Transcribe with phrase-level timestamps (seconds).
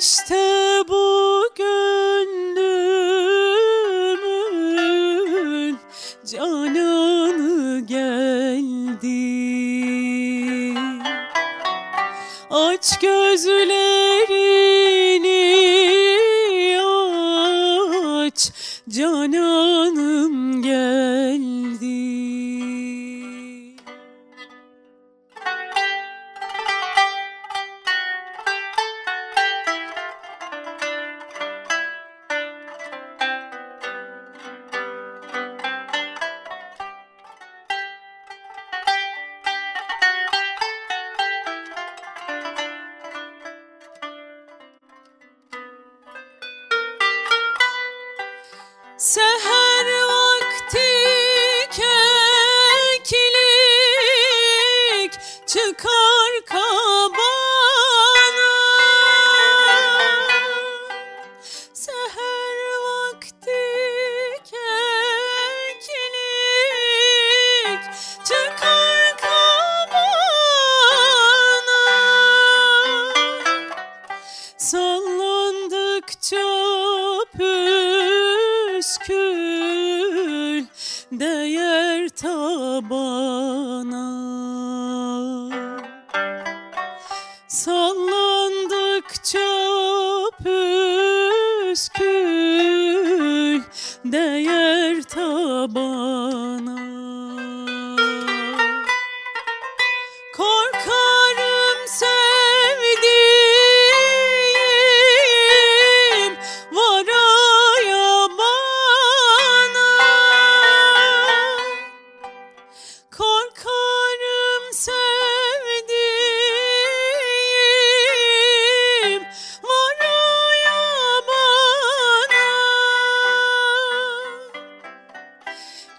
[0.00, 0.39] İşte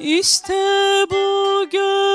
[0.03, 0.53] İşte
[1.11, 2.10] bu gönlümün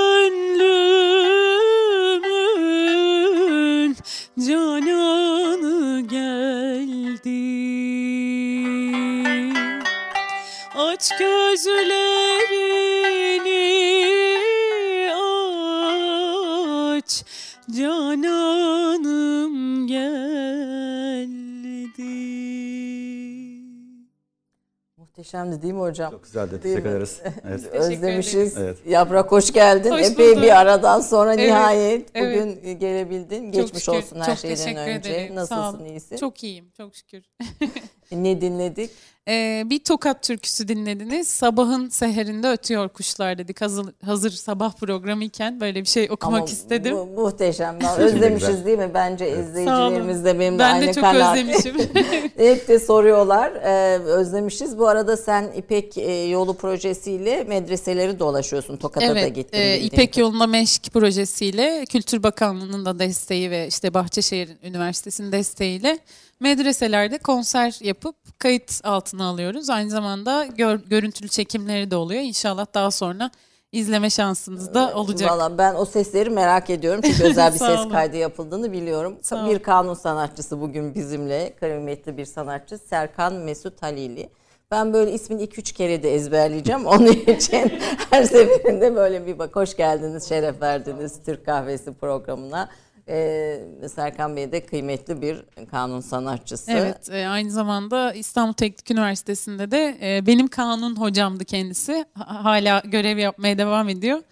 [25.27, 26.11] Muhteşemdi değil mi hocam?
[26.11, 26.61] Çok güzeldi.
[26.63, 27.21] Teşekkür ederiz.
[27.49, 27.65] Evet.
[27.73, 28.57] Özlemişiz.
[28.57, 28.77] Evet.
[28.87, 29.91] Yaprak hoş geldin.
[29.91, 32.37] Hoş Epey bir aradan sonra Evet, nihayet evet.
[32.63, 33.45] bugün gelebildin.
[33.45, 35.11] Çok Geçmiş şükür, olsun her çok şeyden teşekkür önce.
[35.11, 35.35] ederim.
[35.35, 35.85] Sağ Nasılsın olun.
[35.91, 36.17] iyisin?
[36.17, 37.25] Çok iyiyim çok şükür.
[38.13, 38.91] Ne dinledik?
[39.29, 41.29] Ee, bir tokat türküsü dinlediniz.
[41.29, 43.61] Sabahın seherinde ötüyor kuşlar dedik.
[43.61, 46.95] Hazır, hazır sabah programı iken böyle bir şey okumak Ama istedim.
[46.97, 47.79] mu- muhteşem.
[47.83, 48.91] Ben Özlemişiz değil mi?
[48.95, 49.43] Bence olun.
[49.43, 51.37] izleyicilerimiz de benim de Ben aynı de çok kanaat.
[51.39, 51.75] özlemişim.
[52.37, 53.53] Hep de soruyorlar.
[53.53, 54.79] Ee, özlemişiz.
[54.79, 58.77] Bu arada sen İpek e, Yolu projesiyle medreseleri dolaşıyorsun.
[58.77, 59.59] Tokat'a da evet, gittin.
[59.59, 65.99] e, bildiğim İpek Yoluna Meşk projesiyle Kültür Bakanlığı'nın da desteği ve işte Bahçeşehir Üniversitesi'nin desteğiyle
[66.41, 69.71] medreselerde konser yapıp kayıt altına alıyoruz.
[69.71, 72.21] Aynı zamanda gör- görüntülü çekimleri de oluyor.
[72.23, 73.31] İnşallah daha sonra
[73.73, 75.31] izleme şansınız da olacak.
[75.31, 77.01] Valla ben o sesleri merak ediyorum.
[77.05, 79.19] Çünkü özel bir ses kaydı yapıldığını biliyorum.
[79.23, 81.55] Sağ bir kanun sanatçısı bugün bizimle.
[81.61, 84.29] Kıymetli bir sanatçı Serkan Mesut Halili.
[84.71, 86.87] Ben böyle ismini 2-3 kere de ezberleyeceğim.
[86.87, 87.73] Onun için
[88.11, 89.57] her seferinde böyle bir bak.
[89.57, 92.69] Hoş geldiniz, şeref verdiniz Türk Kahvesi programına.
[93.09, 93.59] E,
[93.95, 96.73] Serkan Bey de kıymetli bir kanun sanatçısı.
[96.73, 102.05] Evet, e, aynı zamanda İstanbul Teknik Üniversitesi'nde de e, benim kanun hocamdı kendisi.
[102.15, 104.23] Hala görev yapmaya devam ediyor.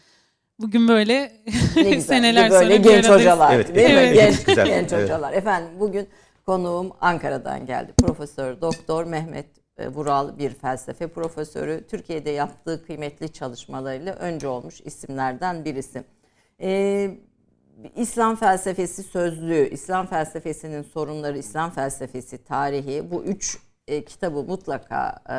[0.60, 1.32] Bugün böyle
[1.76, 2.00] Ne güzel.
[2.00, 3.94] seneler böyle sonra genç hocalar Evet, değil mi?
[3.94, 4.14] evet.
[4.14, 5.04] Genç, Güzel, genç evet.
[5.04, 5.32] hocalar.
[5.32, 6.08] Efendim bugün
[6.46, 7.92] konuğum Ankara'dan geldi.
[8.00, 9.46] Profesör Doktor Mehmet
[9.78, 11.84] e, Vural bir felsefe profesörü.
[11.90, 16.04] Türkiye'de yaptığı kıymetli çalışmalarıyla önce olmuş isimlerden birisi.
[16.60, 17.10] Ee,
[17.96, 25.36] İslam felsefesi sözlüğü, İslam felsefesinin sorunları, İslam felsefesi tarihi bu üç e, kitabı mutlaka e,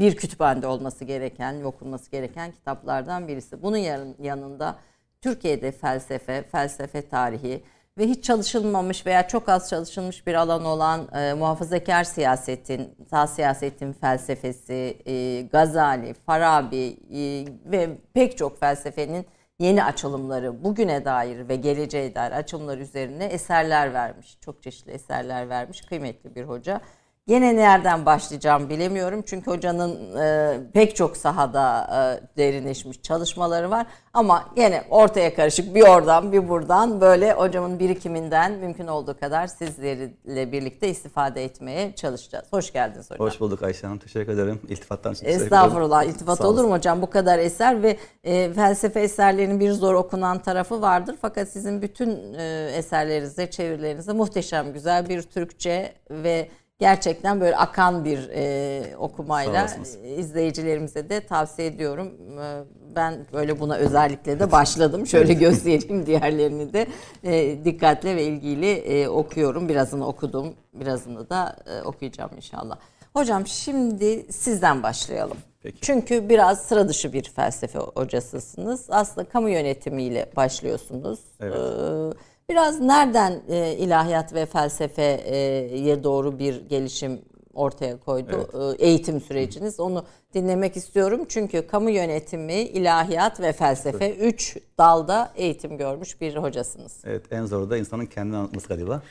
[0.00, 3.62] bir kütüphanede olması gereken, okunması gereken kitaplardan birisi.
[3.62, 4.76] Bunun yan- yanında
[5.20, 7.62] Türkiye'de felsefe, felsefe tarihi
[7.98, 13.92] ve hiç çalışılmamış veya çok az çalışılmış bir alan olan e, muhafazakar siyasetin, sağ siyasetin
[13.92, 19.26] felsefesi, e, Gazali, Farabi e, ve pek çok felsefenin
[19.58, 24.38] yeni açılımları, bugüne dair ve geleceğe dair açılımlar üzerine eserler vermiş.
[24.40, 25.80] Çok çeşitli eserler vermiş.
[25.80, 26.80] Kıymetli bir hoca.
[27.28, 29.22] Gene nereden başlayacağım bilemiyorum.
[29.26, 33.86] Çünkü hocanın e, pek çok sahada e, derinleşmiş çalışmaları var.
[34.12, 40.52] Ama yine ortaya karışık bir oradan bir buradan böyle hocamın birikiminden mümkün olduğu kadar sizlerle
[40.52, 42.44] birlikte istifade etmeye çalışacağız.
[42.50, 43.26] Hoş geldiniz hocam.
[43.26, 43.98] Hoş bulduk Ayşe Hanım.
[43.98, 44.60] Teşekkür ederim.
[44.68, 45.54] İltifattan için teşekkür ederim.
[45.54, 50.38] Estağfurullah iltifat olur mu hocam bu kadar eser ve e, felsefe eserlerinin bir zor okunan
[50.38, 57.56] tarafı vardır fakat sizin bütün e, eserlerinizde çevirilerinizde muhteşem güzel bir Türkçe ve gerçekten böyle
[57.56, 59.68] akan bir e, okumayla
[60.16, 62.12] izleyicilerimize de tavsiye ediyorum.
[62.40, 62.64] E,
[62.96, 65.06] ben böyle buna özellikle de başladım.
[65.06, 66.86] Şöyle göstereyim diğerlerini de
[67.24, 69.68] e, dikkatle ve ilgiyle e, okuyorum.
[69.68, 72.78] Birazını okudum, birazını da e, okuyacağım inşallah.
[73.12, 75.36] Hocam şimdi sizden başlayalım.
[75.62, 75.78] Peki.
[75.80, 78.86] Çünkü biraz sıra dışı bir felsefe hocasısınız.
[78.90, 81.20] Aslında kamu yönetimiyle başlıyorsunuz.
[81.40, 81.56] Evet.
[81.56, 82.16] Ee,
[82.50, 87.20] Biraz nereden e, ilahiyat ve felsefeye doğru bir gelişim
[87.54, 88.48] ortaya koydu
[88.78, 89.80] e, eğitim süreciniz?
[89.80, 90.04] Onu
[90.34, 91.20] dinlemek istiyorum.
[91.28, 97.02] Çünkü kamu yönetimi, ilahiyat ve felsefe üç dalda eğitim görmüş bir hocasınız.
[97.04, 99.02] Evet en zoru da insanın kendini anlatması galiba.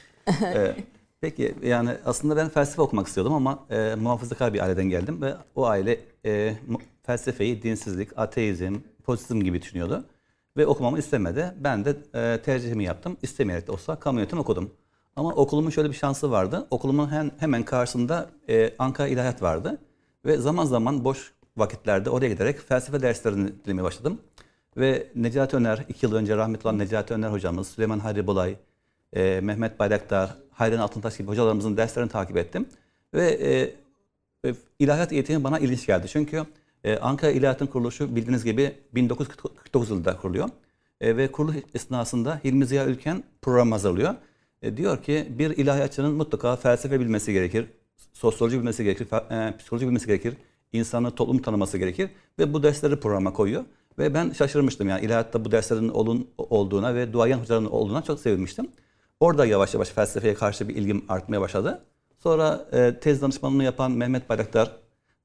[0.41, 0.75] Ee,
[1.21, 5.65] peki yani aslında ben felsefe okumak istiyordum ama e, muhafazakar bir aileden geldim ve o
[5.65, 6.53] aile e,
[7.03, 10.05] felsefeyi dinsizlik, ateizm, pozitizm gibi düşünüyordu.
[10.57, 11.53] Ve okumamı istemedi.
[11.59, 13.17] Ben de e, tercihimi yaptım.
[13.21, 14.71] İstemeyerek de olsa kamu yönetimi okudum.
[15.15, 16.67] Ama okulumun şöyle bir şansı vardı.
[16.69, 19.77] Okulumun hem, hemen karşısında e, Ankara İlahiyat vardı.
[20.25, 24.21] Ve zaman zaman boş vakitlerde oraya giderek felsefe derslerini dinlemeye başladım.
[24.77, 28.55] Ve Necati Öner, iki yıl önce rahmetli olan Necati Öner hocamız, Süleyman Hayri Bulay,
[29.13, 32.69] e, Mehmet Bayraktar, Hayran Altıntaş gibi hocalarımızın derslerini takip ettim.
[33.13, 33.75] Ve e,
[34.49, 36.07] e, ilahiyat eğitimi bana ilginç geldi.
[36.09, 36.45] Çünkü
[36.85, 40.49] e, Ankara İlahiyat'ın kuruluşu bildiğiniz gibi 1949 yılında kuruluyor.
[41.01, 44.15] E, ve kuruluş esnasında Hilmi Ziya Ülken program hazırlıyor.
[44.61, 47.65] E, diyor ki bir ilahiyatçının mutlaka felsefe bilmesi gerekir,
[48.13, 50.33] sosyoloji bilmesi gerekir, e, psikoloji bilmesi gerekir,
[50.73, 53.63] insanı toplum tanıması gerekir ve bu dersleri programa koyuyor.
[53.99, 58.67] Ve ben şaşırmıştım yani ilahiyatta bu derslerin olun, olduğuna ve duayen hocaların olduğuna çok sevinmiştim.
[59.19, 61.85] Orada yavaş yavaş felsefeye karşı bir ilgim artmaya başladı.
[62.19, 64.71] Sonra tez danışmanlığını yapan Mehmet Bayraktar,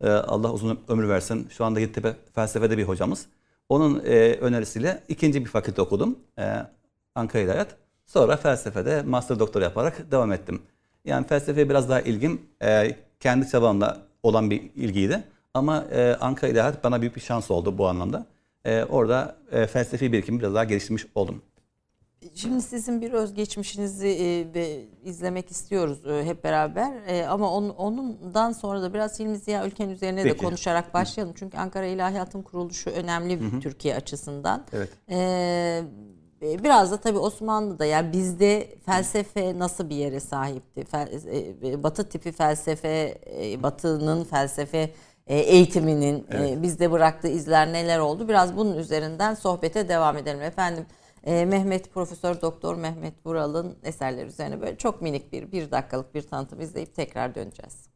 [0.01, 3.27] e, Allah uzun ömür versin, şu anda Yeditepe felsefede bir hocamız.
[3.69, 6.57] Onun e, önerisiyle ikinci bir fakülte okudum, e,
[7.15, 7.77] Ankara İlahiyat.
[8.07, 10.63] Sonra felsefede master doktor yaparak devam ettim.
[11.05, 15.25] Yani felsefeye biraz daha ilgim e, kendi çabamla olan bir ilgiydi.
[15.55, 15.85] Ama
[16.21, 18.27] Ankara İlahiyat bana büyük bir şans oldu bu anlamda.
[18.89, 21.43] Orada e, felsefi birikimi biraz daha geliştirmiş oldum.
[22.35, 24.09] Şimdi sizin bir özgeçmişinizi
[24.55, 26.93] e, izlemek istiyoruz e, hep beraber.
[27.07, 30.45] E, ama on, onundan sonra da biraz Hilmi Ziya Ülken üzerine de Peki.
[30.45, 31.35] konuşarak başlayalım.
[31.39, 34.65] Çünkü Ankara İlahiyat'ın kuruluşu önemli bir Türkiye açısından.
[34.73, 34.89] Evet.
[35.11, 35.83] E,
[36.43, 40.81] biraz da tabii Osmanlı'da yani bizde felsefe nasıl bir yere sahipti?
[40.81, 44.91] Fel- e, batı tipi felsefe, e, Batı'nın felsefe
[45.27, 48.29] e, eğitiminin e, bizde bıraktığı izler neler oldu?
[48.29, 50.87] Biraz bunun üzerinden sohbete devam edelim efendim.
[51.25, 56.23] E, Mehmet Profesör Doktor Mehmet Vural'ın eserleri üzerine böyle çok minik bir bir dakikalık bir
[56.23, 57.91] tanıtım izleyip tekrar döneceğiz.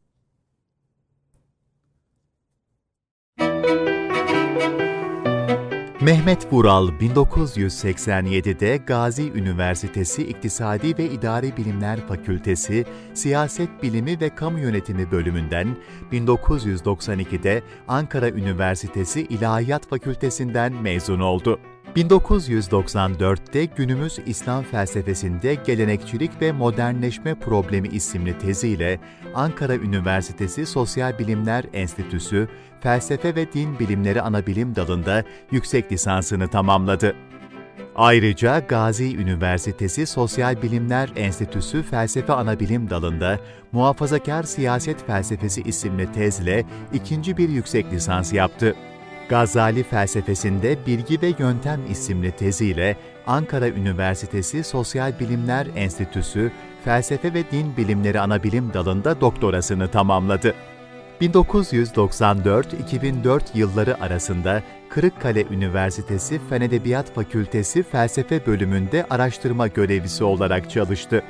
[6.05, 15.11] Mehmet Vural 1987'de Gazi Üniversitesi İktisadi ve İdari Bilimler Fakültesi Siyaset Bilimi ve Kamu Yönetimi
[15.11, 15.77] bölümünden
[16.11, 21.59] 1992'de Ankara Üniversitesi İlahiyat Fakültesinden mezun oldu.
[21.95, 28.99] 1994'te günümüz İslam felsefesinde gelenekçilik ve modernleşme problemi isimli teziyle
[29.35, 32.47] Ankara Üniversitesi Sosyal Bilimler Enstitüsü
[32.81, 37.15] Felsefe ve Din Bilimleri Anabilim Dalı'nda yüksek lisansını tamamladı.
[37.95, 43.39] Ayrıca Gazi Üniversitesi Sosyal Bilimler Enstitüsü Felsefe Anabilim Dalı'nda
[43.71, 48.75] Muhafazakar Siyaset Felsefesi isimli tezle ikinci bir yüksek lisans yaptı.
[49.29, 56.51] Gazali felsefesinde Bilgi ve Yöntem isimli teziyle Ankara Üniversitesi Sosyal Bilimler Enstitüsü
[56.83, 60.53] Felsefe ve Din Bilimleri Anabilim Dalı'nda doktorasını tamamladı.
[61.21, 71.23] 1994-2004 yılları arasında Kırıkkale Üniversitesi Fen Edebiyat Fakültesi Felsefe Bölümünde araştırma görevlisi olarak çalıştı.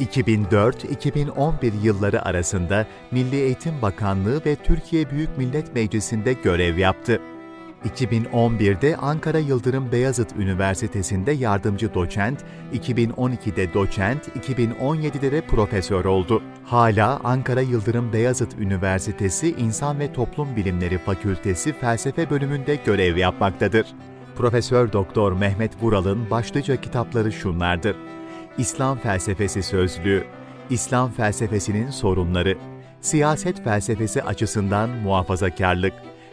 [0.00, 7.20] 2004-2011 yılları arasında Milli Eğitim Bakanlığı ve Türkiye Büyük Millet Meclisi'nde görev yaptı.
[7.84, 16.42] 2011'de Ankara Yıldırım Beyazıt Üniversitesi'nde yardımcı doçent, 2012'de doçent, 2017'de de profesör oldu.
[16.64, 23.86] Hala Ankara Yıldırım Beyazıt Üniversitesi İnsan ve Toplum Bilimleri Fakültesi Felsefe Bölümünde görev yapmaktadır.
[24.36, 27.96] Profesör Doktor Mehmet Vural'ın başlıca kitapları şunlardır.
[28.58, 30.24] İslam Felsefesi Sözlüğü,
[30.70, 32.58] İslam felsefesinin sorunları,
[33.00, 35.92] siyaset felsefesi açısından muhafazakarlık,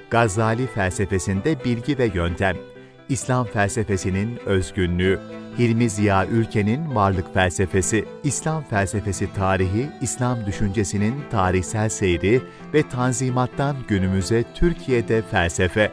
[0.09, 2.57] Gazali felsefesinde bilgi ve yöntem,
[3.09, 5.19] İslam felsefesinin özgünlüğü,
[5.59, 12.41] Hilmi Ziya Ülke'nin varlık felsefesi, İslam felsefesi tarihi, İslam düşüncesinin tarihsel seyri
[12.73, 15.91] ve tanzimattan günümüze Türkiye'de felsefe.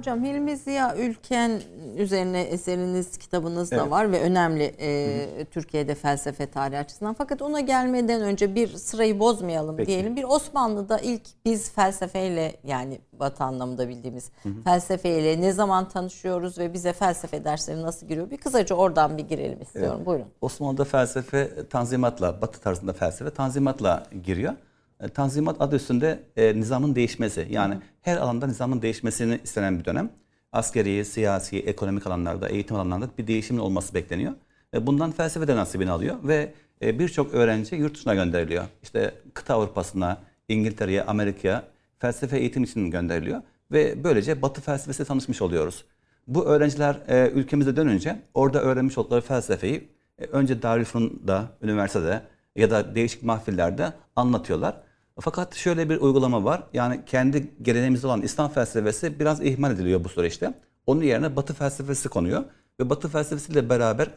[0.00, 1.60] Hocam Hilmi Ziya Ülken
[1.96, 3.90] üzerine eseriniz, kitabınız da Evet.
[3.90, 7.14] var ve önemli e, Türkiye'de felsefe tarihi açısından.
[7.14, 9.86] Fakat ona gelmeden önce bir sırayı bozmayalım Peki.
[9.86, 10.16] diyelim.
[10.16, 14.30] Bir Osmanlı'da ilk biz felsefeyle yani batı anlamında bildiğimiz
[14.64, 18.30] felsefeyle ne zaman tanışıyoruz ve bize felsefe dersleri nasıl giriyor?
[18.30, 20.06] Bir kısaca oradan bir girelim istiyorum.
[20.06, 20.26] Buyurun.
[20.40, 24.52] Osmanlı'da felsefe tanzimatla, batı tarzında felsefe tanzimatla giriyor.
[25.00, 27.46] E, Tanzimat adı üstünde e, nizamın değişmesi.
[27.50, 30.10] Yani her alanda nizamın değişmesini istenen bir dönem.
[30.52, 34.32] Askeri, siyasi, ekonomik alanlarda, eğitim alanlarında bir değişimin olması bekleniyor.
[34.74, 38.64] E, bundan felsefe de nasibini alıyor ve e, birçok öğrenci yurt dışına gönderiliyor.
[38.82, 41.64] İşte kıta Avrupa'sına, İngiltere'ye, Amerika'ya
[41.98, 43.42] felsefe eğitim için gönderiliyor.
[43.72, 45.84] Ve böylece batı felsefesiyle tanışmış oluyoruz.
[46.26, 49.88] Bu öğrenciler e, ülkemize dönünce orada öğrenmiş oldukları felsefeyi
[50.18, 52.22] e, önce Darülfünun'da, üniversitede
[52.56, 54.89] ya da değişik mahfillerde anlatıyorlar.
[55.20, 56.62] Fakat şöyle bir uygulama var.
[56.72, 60.54] Yani kendi geleneğimizde olan İslam felsefesi biraz ihmal ediliyor bu süreçte.
[60.86, 62.44] Onun yerine Batı felsefesi konuyor.
[62.80, 64.08] Ve Batı felsefesiyle beraber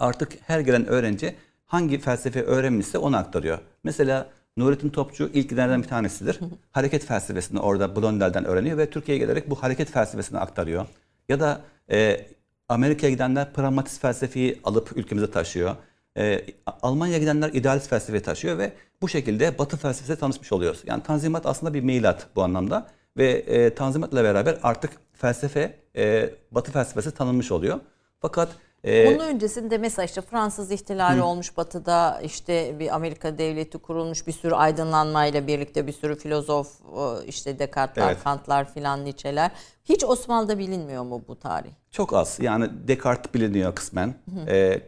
[0.00, 3.58] artık her gelen öğrenci hangi felsefe öğrenmişse onu aktarıyor.
[3.84, 6.40] Mesela Nurettin Topçu ilklerden bir tanesidir.
[6.72, 10.86] hareket felsefesini orada Blondel'den öğreniyor ve Türkiye'ye gelerek bu hareket felsefesini aktarıyor.
[11.28, 12.26] Ya da e,
[12.68, 15.76] Amerika'ya gidenler pragmatist felsefeyi alıp ülkemize taşıyor.
[16.18, 16.46] E,
[16.82, 20.82] Almanya'ya gidenler idealist felsefeyi taşıyor ve bu şekilde Batı felsefesiyle tanışmış oluyoruz.
[20.86, 26.72] Yani Tanzimat aslında bir milat bu anlamda ve e, Tanzimat'la beraber artık felsefe, e, Batı
[26.72, 27.80] felsefesi tanınmış oluyor.
[28.20, 28.48] Fakat
[28.84, 34.32] e, Onun öncesinde mesela işte Fransız ihtilali olmuş batıda işte bir Amerika devleti kurulmuş bir
[34.32, 36.80] sürü aydınlanmayla birlikte bir sürü filozof
[37.26, 38.24] işte Descartes'ler, Evet.
[38.24, 39.50] Kant'lar filan Nietzsche'ler.
[39.84, 41.70] Hiç Osmanlı'da bilinmiyor mu bu tarih?
[41.90, 42.38] Çok az.
[42.40, 44.14] Yani Descartes biliniyor kısmen.
[44.48, 44.80] Ee,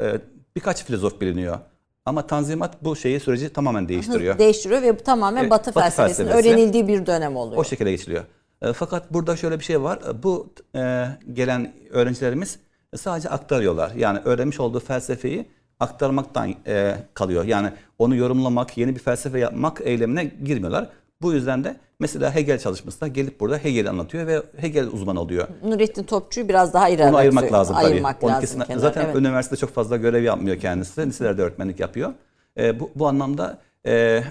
[0.00, 0.20] e,
[0.56, 1.58] birkaç filozof biliniyor.
[2.06, 4.38] Ama Tanzimat bu şeyi süreci tamamen değiştiriyor.
[4.38, 6.48] Değiştiriyor ve tamamen Evet, Batı, Batı felsefesinin felsefesi.
[6.54, 7.60] öğrenildiği bir dönem oluyor.
[7.60, 8.24] o şekilde geçiliyor.
[8.62, 9.98] E, fakat burada şöyle bir şey var.
[10.10, 12.58] E, Bu e, gelen öğrencilerimiz
[12.96, 13.92] sadece aktarıyorlar.
[13.96, 15.48] Yani öğrenmiş olduğu felsefeyi
[15.80, 17.44] aktarmaktan e, kalıyor.
[17.44, 20.88] Yani onu yorumlamak, yeni bir felsefe yapmak eylemine girmiyorlar.
[21.24, 25.48] Bu yüzden de mesela Hegel çalışmasında gelip burada Hegel'i anlatıyor ve Hegel uzman oluyor.
[25.64, 27.86] Nurettin Topçu'yu biraz daha ayırarak Onu ayırmak lazım tabii.
[27.86, 29.16] Ayırmak Onu lazım kesin- kenara, zaten evet.
[29.16, 31.06] üniversitede çok fazla görev yapmıyor kendisi.
[31.06, 32.12] Liselerde öğretmenlik yapıyor.
[32.58, 34.22] E, bu, bu anlamda e,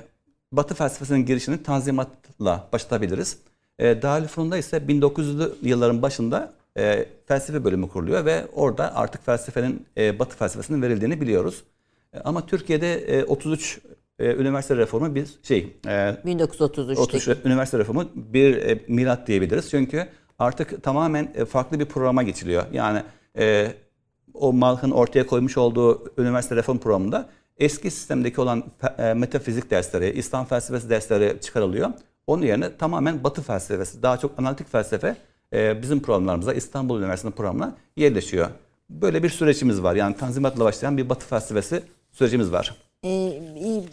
[0.51, 3.37] Batı felsefesinin girişini tanzimatla başlatabiliriz.
[3.79, 10.19] E, Darülfünun'da ise 1900'lü yılların başında e, felsefe bölümü kuruluyor ve orada artık felsefenin e,
[10.19, 11.63] Batı felsefesinin verildiğini biliyoruz.
[12.13, 13.79] E, ama Türkiye'de e, 33
[14.23, 17.01] e, üniversite reformu bir şey e, 1933'te.
[17.01, 19.69] 33 üniversite reformu bir e, milat diyebiliriz.
[19.69, 20.07] Çünkü
[20.39, 22.63] artık tamamen e, farklı bir programa geçiliyor.
[22.73, 23.03] Yani
[23.37, 23.73] e,
[24.33, 28.63] o Malh'ın ortaya koymuş olduğu üniversite reform programında eski sistemdeki olan
[28.97, 31.89] e, metafizik dersleri, İslam felsefesi dersleri çıkarılıyor.
[32.27, 35.15] Onun yerine tamamen Batı felsefesi, daha çok analitik felsefe
[35.53, 38.49] e, bizim programlarımıza, İstanbul Üniversitesi'nin programına yerleşiyor.
[38.89, 39.95] Böyle bir sürecimiz var.
[39.95, 42.75] Yani Tanzimat'la başlayan bir Batı felsefesi sürecimiz var.
[43.03, 43.09] Ee,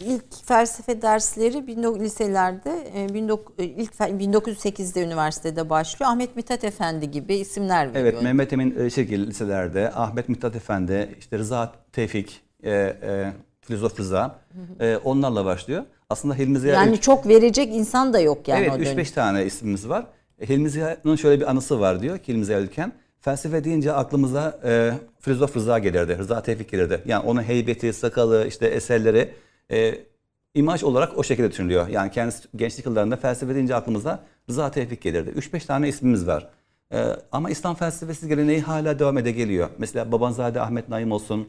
[0.05, 6.11] ilk felsefe dersleri 19 liselerde e, 19 ilk fe- 1908'de üniversitede başlıyor.
[6.11, 8.05] Ahmet Mithat Efendi gibi isimler veriyor.
[8.13, 13.99] Evet, Mehmet Emin e, Şekil liselerde, Ahmet Mithat Efendi, işte Rıza Tevfik, e, e, Filozof
[13.99, 14.35] Rıza,
[14.79, 15.83] e, onlarla başlıyor.
[16.09, 18.97] Aslında Hilmi Ziya yani Ülke- çok verecek insan da yok yani o Evet, dönem.
[18.99, 20.05] 3-5 tane ismimiz var.
[20.49, 22.91] Hilmi Ziya'nın şöyle bir anısı var diyor ki Hilmi Ziya Ülken.
[23.21, 26.17] Felsefe deyince aklımıza e, filozof Rıza gelirdi.
[26.17, 27.01] Rıza Tevfik gelirdi.
[27.05, 29.33] Yani onun heybeti, sakalı, işte eserleri
[29.71, 29.95] e,
[30.55, 31.87] imaj olarak o şekilde düşünülüyor.
[31.87, 35.29] Yani kendisi gençlik yıllarında felsefe deyince aklımıza Rıza Tevfik gelirdi.
[35.29, 36.49] 3-5 tane ismimiz var.
[36.93, 39.69] E, ama İslam felsefesi geleneği hala devam ede geliyor.
[39.77, 41.47] Mesela Babanzade Ahmet Naim olsun,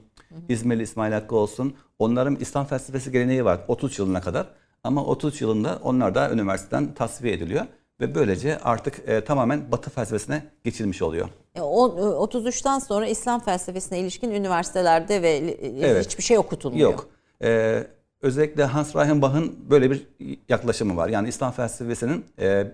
[0.48, 1.74] İzmirli İsmail Hakkı olsun.
[1.98, 4.46] Onların İslam felsefesi geleneği var 30 yılına kadar.
[4.84, 7.66] Ama 30 yılında onlar da üniversiteden tasfiye ediliyor.
[8.02, 11.28] Ve böylece artık e, tamamen Batı felsefesine geçilmiş oluyor.
[11.54, 16.06] E, o- 33'ten sonra İslam felsefesine ilişkin üniversitelerde ve e, Evet.
[16.06, 16.90] hiçbir şey okutulmuyor.
[16.90, 17.08] Yok.
[17.44, 17.86] Ee,
[18.22, 20.06] özellikle Hans Reichenbach'ın böyle bir
[20.48, 21.08] yaklaşımı var.
[21.08, 22.66] Yani İslam felsefesinin e,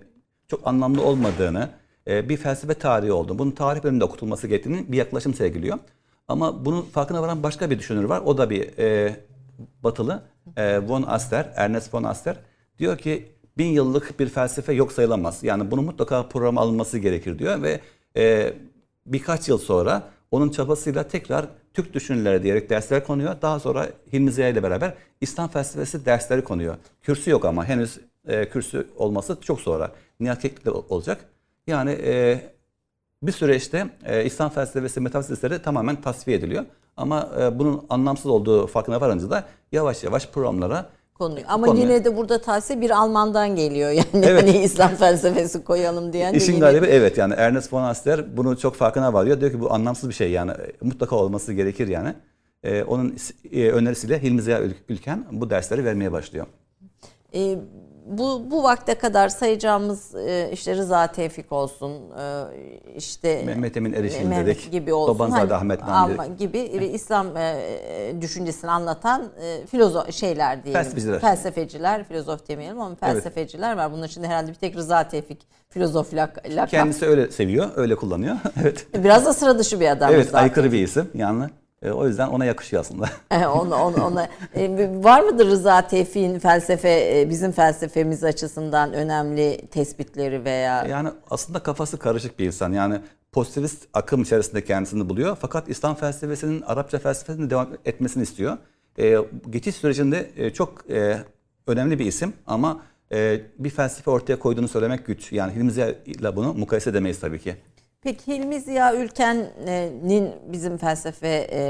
[0.48, 1.68] çok anlamlı olmadığını,
[2.08, 5.78] e, bir felsefe tarihi olduğunu, bunun tarih bölümünde okutulması gerektiğini bir yaklaşım sergiliyor.
[6.28, 8.22] Ama bunun farkına varan başka bir düşünür var.
[8.24, 9.16] O da bir e,
[9.82, 10.22] batılı.
[10.56, 12.36] E, von Aster, Ernest von Aster.
[12.78, 15.44] Diyor ki bin yıllık bir felsefe yok sayılamaz.
[15.44, 17.80] Yani bunu mutlaka programa alınması gerekir diyor ve
[18.16, 18.52] e,
[19.06, 23.36] birkaç yıl sonra onun çabasıyla tekrar Türk düşünürleri diyerek dersler konuyor.
[23.42, 26.76] Daha sonra Hilmi Ziya ile beraber İslam felsefesi dersleri konuyor.
[27.02, 29.92] Kürsü yok ama henüz e, kürsü olması çok sonra.
[30.20, 31.24] Nihat Keklik'le olacak.
[31.66, 32.40] Yani e,
[33.22, 36.64] bir süreçte e, İslam felsefesi metafizikleri tamamen tasfiye ediliyor.
[36.96, 41.44] Ama e, bunun anlamsız olduğu farkına varınca da yavaş yavaş programlara konuyu.
[41.48, 41.82] Ama Konuyu.
[41.82, 43.90] yine de burada tavsiye bir Alman'dan geliyor.
[44.14, 44.42] Yani Evet.
[44.42, 48.74] hani İslam felsefesi koyalım diyen İşin yine- galibi evet yani Ernest von Aster bunu çok
[48.74, 49.40] farkına varıyor.
[49.40, 52.14] Diyor ki bu anlamsız bir şey yani e, mutlaka olması gerekir yani.
[52.62, 53.16] E, onun
[53.52, 56.46] e, önerisiyle Hilmi Ziya Ül- Ülken bu dersleri vermeye başlıyor.
[57.34, 57.58] E,
[58.08, 62.44] bu bu vakte kadar sayacağımız e, işte Rıza Tevfik olsun, e,
[62.96, 64.72] işte Mehmet Emin Erişim Mehmet dedik.
[64.72, 66.38] gibi olsun, Babanzade hani Ahmet Nami dedik.
[66.38, 67.62] gibi ve İslam e,
[68.20, 70.82] düşüncesini anlatan e, filozof şeyler diyelim.
[70.82, 71.20] Felsefeciler.
[71.20, 73.92] Felsefeciler, filozof demeyelim ama felsefeciler var.
[73.92, 76.70] Bunun içinde herhalde bir tek Rıza Tevfik filozof lak, lakap.
[76.70, 78.36] Kendisi öyle seviyor, öyle kullanıyor.
[78.62, 78.86] evet.
[79.04, 80.38] Biraz da sıra dışı bir adam Evet, zaten.
[80.42, 81.44] aykırı bir isim yani.
[81.82, 83.10] E, o yüzden ona yakışıyor aslında.
[83.30, 84.28] E, ona, ona, ona.
[84.54, 91.58] E, var mıdır Rıza Tevfik'in felsefe e, bizim felsefemiz açısından önemli tespitleri veya Yani aslında
[91.58, 92.72] kafası karışık bir insan.
[92.72, 93.00] Yani
[93.32, 95.36] pozitivist akım içerisinde kendisini buluyor.
[95.40, 98.58] Fakat İslam felsefesinin Arapça felsefesinin devam etmesini istiyor.
[98.98, 99.18] Ee,
[99.50, 101.18] geçiş sürecinde e, çok e,
[101.66, 105.32] önemli bir isim ama e, bir felsefe ortaya koyduğunu söylemek güç.
[105.32, 105.72] Yani Hilmi
[106.06, 107.56] ile bunu mukayese edemeyiz tabii ki.
[108.02, 111.60] Peki Hilmi Ziya Ülken'in bizim felsefe e,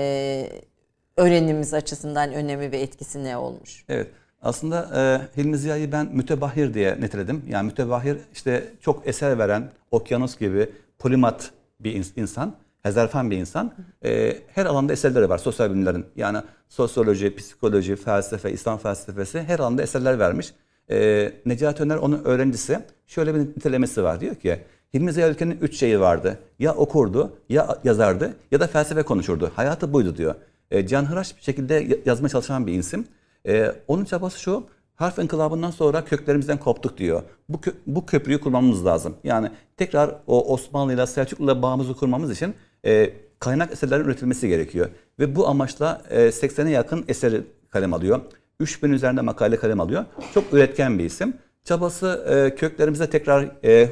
[1.17, 3.85] öğrenimimiz açısından önemi ve etkisi ne olmuş?
[3.89, 4.07] Evet.
[4.43, 4.89] Aslında
[5.37, 7.43] e, Hilmi Ziya'yı ben mütebahir diye niteledim.
[7.49, 13.75] Yani mütebahir işte çok eser veren, okyanus gibi polimat bir ins- insan, hezarfen bir insan.
[14.05, 16.07] E, her alanda eserleri var sosyal bilimlerin.
[16.17, 16.39] Yani
[16.69, 20.53] sosyoloji, psikoloji, felsefe, İslam felsefesi her alanda eserler vermiş.
[20.91, 22.81] E, Necati Öner onun öğrencisi.
[23.07, 24.21] Şöyle bir nitelemesi var.
[24.21, 24.61] Diyor ki
[24.95, 26.39] Hilmi Ziya Ülken'in üç şeyi vardı.
[26.59, 29.51] Ya okurdu, ya yazardı ya da felsefe konuşurdu.
[29.57, 30.35] Hayatı buydu diyor.
[30.71, 33.05] E, canhıraş bir şekilde ya- yazmaya çalışan bir isim.
[33.47, 37.23] Ee, onun çabası şu, harf inkılabından sonra köklerimizden koptuk diyor.
[37.49, 39.15] Bu, kö- bu köprüyü kurmamız lazım.
[39.25, 44.89] Yani tekrar o Osmanlı'yla Selçuklu'yla bağımızı kurmamız için e, kaynak eserlerin üretilmesi gerekiyor.
[45.19, 48.21] Ve bu amaçla e, 80'e yakın eseri kalem alıyor.
[48.61, 50.05] 3000 üzerinde makale kalem alıyor.
[50.35, 51.35] Çok üretken bir isim.
[51.65, 53.91] Çabası e, köklerimize tekrar e,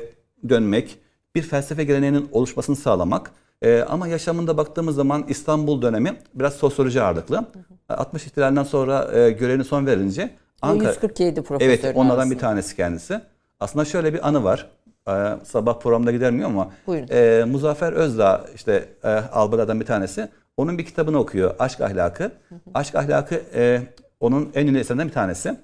[0.48, 0.98] dönmek,
[1.34, 3.30] bir felsefe geleneğinin oluşmasını sağlamak.
[3.62, 7.44] Ee, ama yaşamında baktığımız zaman İstanbul dönemi biraz sosyoloji ağırlıklı.
[7.88, 10.30] 60 ihtilalinden sonra e, görevine son verince
[10.62, 12.34] O 147 profesörün Evet onlardan arasında.
[12.34, 13.20] bir tanesi kendisi.
[13.60, 14.68] Aslında şöyle bir anı var.
[15.08, 15.12] Ee,
[15.44, 17.08] sabah programda gidermiyor ama Buyurun.
[17.10, 20.28] e, Muzaffer Özdağ işte e, albalardan bir tanesi.
[20.56, 21.54] Onun bir kitabını okuyor.
[21.58, 22.32] Aşk Ahlakı.
[22.74, 23.82] Aşk Ahlakı e,
[24.20, 25.56] onun en ünlü eserinden bir tanesi.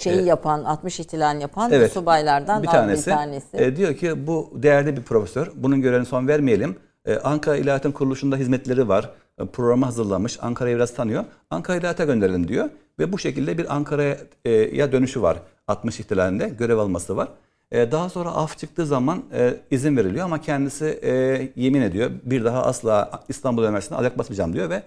[0.00, 1.92] Şeyi yapan, 60 ihtilalini yapan Evet.
[1.92, 3.56] subaylardan bir bir tanesi, tanesi.
[3.56, 5.50] e, diyor ki bu değerli bir profesör.
[5.54, 6.76] Bunun görevine son vermeyelim.
[7.04, 9.10] E, Ankara İlahiyat'ın kuruluşunda hizmetleri var.
[9.38, 10.38] E, programı hazırlamış.
[10.42, 11.24] Ankara'yı biraz tanıyor.
[11.50, 12.70] Ankara İlahiyat'a gönderelim diyor.
[12.98, 15.36] Ve bu şekilde bir Ankara'ya dönüşü var.
[15.68, 17.28] 60 ihtilalinde görev alması var.
[17.72, 21.12] E, daha sonra af çıktığı zaman e, izin veriliyor ama kendisi e,
[21.56, 22.10] yemin ediyor.
[22.24, 24.82] Bir daha asla İstanbul Üniversitesi'ne ayak basmayacağım diyor ve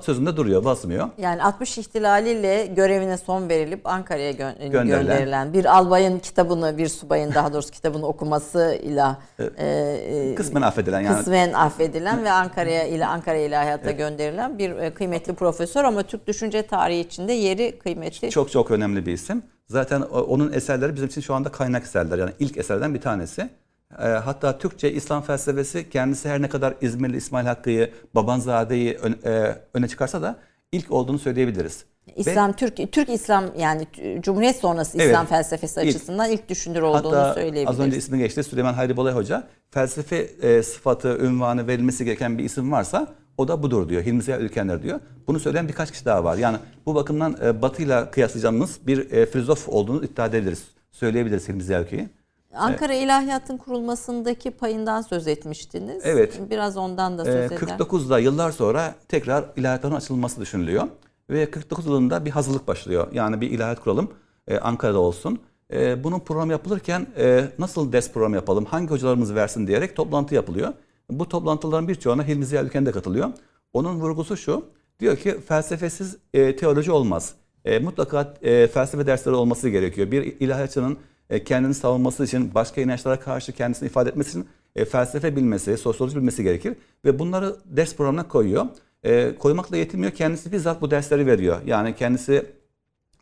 [0.00, 1.08] sözünde duruyor, basmıyor.
[1.18, 5.00] Yani 60 ihtilaliyle görevine son verilip Ankara'ya gö- Gönderilen.
[5.00, 11.16] gönderilen bir albayın kitabını, bir subayın daha doğrusu kitabını okumasıyla e, e, Kısmen affedilen yani.
[11.16, 16.66] kısmen affedilen ve Ankara'ya ile Ankara İlahiyat'a gönderilen bir e, kıymetli profesör ama Türk düşünce
[16.66, 18.30] tarihi içinde yeri kıymetli.
[18.30, 19.42] Çok çok önemli bir isim.
[19.66, 22.18] Zaten onun eserleri bizim için şu anda kaynak eserler.
[22.18, 23.48] Yani ilk eserlerden bir tanesi.
[23.92, 29.58] Ee, hatta Türkçe İslam felsefesi kendisi her ne kadar İzmirli İsmail Hakkı'yı, Babanzade'yi ön- e,
[29.74, 30.36] öne çıkarsa da
[30.72, 31.84] ilk olduğunu söyleyebiliriz.
[32.16, 33.86] İslam Ve, Türk Türk İslam yani
[34.20, 37.68] Cumhuriyet sonrası İslam evet, felsefesi ilk, açısından ilk düşünür olduğunu hatta söyleyebiliriz.
[37.68, 42.44] az önce ismi geçti Süleyman Hayri Bolay Hoca felsefe e, sıfatı, ünvanı verilmesi gereken bir
[42.44, 43.06] isim varsa
[43.38, 44.02] o da budur diyor.
[44.02, 45.00] Hilmi Ziya Ülkender diyor.
[45.26, 46.36] Bunu söyleyen birkaç kişi daha var.
[46.36, 50.64] Yani bu bakımdan e, Batı ile kıyaslayacağımız bir e, filozof olduğunu iddia edebiliriz.
[50.92, 52.08] Söyleyebiliriz Hilmi Ziya Ülke'yi.
[52.54, 53.04] Ankara evet.
[53.04, 56.02] İlahiyat'ın kurulmasındaki payından söz etmiştiniz.
[56.04, 56.40] Evet.
[56.50, 60.88] Biraz ondan da söz ee, 49'da yıllar sonra tekrar ilahiyatların açılması düşünülüyor.
[61.30, 63.08] Ve 49 yılında bir hazırlık başlıyor.
[63.12, 64.10] Yani bir ilahiyat kuralım.
[64.48, 65.38] Ee, Ankara'da olsun.
[65.72, 70.72] Ee, bunun programı yapılırken e, nasıl ders programı yapalım, hangi hocalarımız versin diyerek toplantı yapılıyor.
[71.10, 73.28] Bu toplantıların birçoğuna Hilmi Ziya Ülken de katılıyor.
[73.72, 74.64] Onun vurgusu şu.
[75.00, 77.34] Diyor ki felsefesiz e, teoloji olmaz.
[77.64, 80.10] E, mutlaka e, felsefe dersleri olması gerekiyor.
[80.10, 80.98] Bir ilahiyatçının
[81.30, 86.16] e, kendini savunması için, başka inançlara karşı kendisini ifade etmesi için e, felsefe bilmesi, sosyoloji
[86.16, 86.74] bilmesi gerekir.
[87.04, 88.66] Ve bunları ders programına koyuyor.
[89.02, 91.60] E, koymakla yetinmiyor, kendisi bizzat bu dersleri veriyor.
[91.66, 92.46] Yani kendisi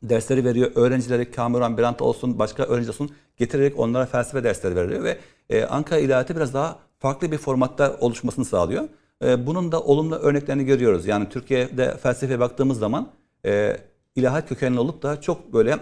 [0.03, 0.71] dersleri veriyor.
[0.75, 5.05] Öğrencileri Kamuran Birant olsun, başka öğrenci olsun getirerek onlara felsefe dersleri veriyor.
[5.05, 5.19] Ve
[5.69, 8.89] Ankara İlahiyatı biraz daha farklı bir formatta oluşmasını sağlıyor.
[9.23, 11.07] bunun da olumlu örneklerini görüyoruz.
[11.07, 13.09] Yani Türkiye'de felsefeye baktığımız zaman
[13.47, 13.77] e,
[14.17, 15.73] ilahiyat kökenli olup da çok böyle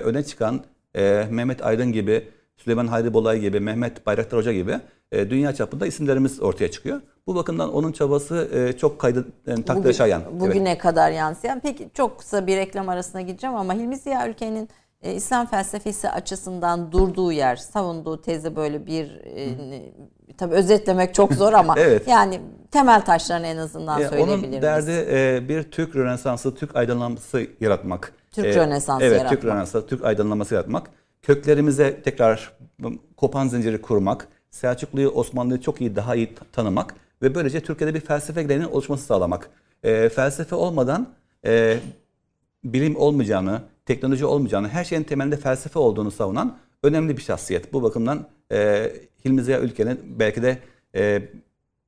[0.00, 0.64] öne çıkan
[0.96, 4.80] e, Mehmet Aydın gibi, Süleyman Hayri Bolay gibi, Mehmet Bayraktar Hoca gibi
[5.12, 7.00] e, dünya çapında isimlerimiz ortaya çıkıyor.
[7.26, 10.22] Bu bakımdan onun çabası e, çok kaydı yani, takdire şayan.
[10.40, 10.82] Bugüne evet.
[10.82, 11.60] kadar yansıyan.
[11.60, 14.68] Peki çok kısa bir reklam arasına gideceğim ama Hilmi Ziya Ülke'nin
[15.02, 19.48] e, İslam felsefesi açısından durduğu yer, savunduğu tezi böyle bir e,
[20.38, 22.08] tabii özetlemek çok zor ama evet.
[22.08, 24.52] yani temel taşlarını en azından e, söyleyebilir miyiz?
[24.52, 28.12] Onun derdi e, bir Türk Rönesansı, Türk aydınlanması yaratmak.
[28.34, 29.40] Türk e, Rönesansı evet, yaratmak.
[29.40, 30.90] Türk Rönesansı, Türk aydınlanması yaratmak.
[31.22, 32.52] Köklerimize tekrar
[33.16, 38.42] kopan zinciri kurmak, Selçuklu'yu, Osmanlı'yı çok iyi, daha iyi tanımak ve böylece Türkiye'de bir felsefe
[38.42, 39.50] geleneğinin oluşması sağlamak.
[39.82, 41.08] E, felsefe olmadan
[41.46, 41.78] e,
[42.64, 47.72] bilim olmayacağını, teknoloji olmayacağını, her şeyin temelinde felsefe olduğunu savunan önemli bir şahsiyet.
[47.72, 48.90] Bu bakımdan e,
[49.24, 50.58] Hilmi Ziya Ülke'nin belki de
[50.94, 51.22] e,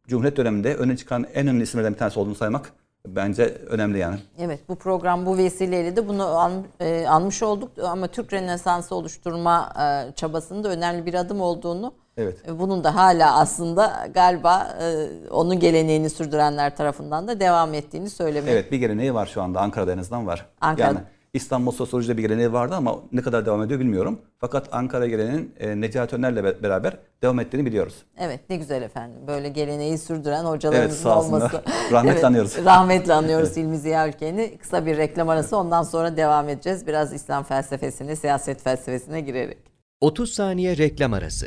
[0.09, 2.72] Cumhuriyet döneminde öne çıkan en önemli isimlerden bir tanesi olduğunu saymak
[3.07, 4.16] bence önemli yani.
[4.38, 9.73] Evet bu program bu vesileyle de bunu an, e, anmış olduk ama Türk Rönesansı oluşturma
[9.81, 12.49] e, çabasının da önemli bir adım olduğunu Evet.
[12.49, 18.53] E, bunun da hala aslında galiba e, onun geleneğini sürdürenler tarafından da devam ettiğini söylemek.
[18.53, 20.47] Evet bir geleneği var şu anda Ankara'da en azından var.
[20.61, 20.99] Ankara'da.
[20.99, 24.18] Yani İstanbul Sosyoloji'de bir geleneği vardı ama ne kadar devam ediyor bilmiyorum.
[24.38, 27.94] Fakat Ankara geleneğinin e, Necati Öner'le beraber devam ettiğini biliyoruz.
[28.18, 29.27] Evet ne güzel efendim.
[29.27, 31.62] Böyle geleneği sürdüren hocalarımızın evet, olması.
[31.92, 32.57] rahmetle evet, anıyoruz.
[32.64, 33.57] Rahmetle anıyoruz evet.
[33.57, 34.59] İlmi Ziya Ülken'i.
[34.59, 36.87] Kısa bir reklam arası ondan sonra devam edeceğiz.
[36.87, 39.59] Biraz İslam felsefesine, siyaset felsefesine girerek.
[40.01, 41.46] 30 saniye reklam arası.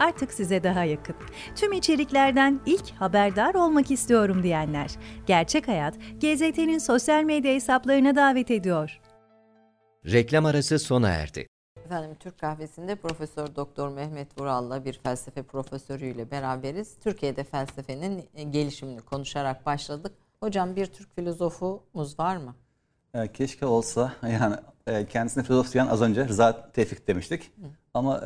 [0.00, 1.16] artık size daha yakın.
[1.56, 4.90] Tüm içeriklerden ilk haberdar olmak istiyorum diyenler.
[5.26, 9.00] Gerçek Hayat, GZT'nin sosyal medya hesaplarına davet ediyor.
[10.06, 11.46] Reklam arası sona erdi.
[11.84, 16.96] Efendim Türk Kahvesi'nde Profesör Doktor Mehmet Vural'la bir felsefe profesörüyle beraberiz.
[17.00, 20.12] Türkiye'de felsefenin e, gelişimini konuşarak başladık.
[20.40, 22.54] Hocam bir Türk filozofumuz var mı?
[23.14, 24.12] E, keşke olsa.
[24.22, 27.42] Yani e, kendisine filozof diyen az önce Rıza Tevfik demiştik.
[27.42, 27.66] Hı.
[27.94, 28.20] Ama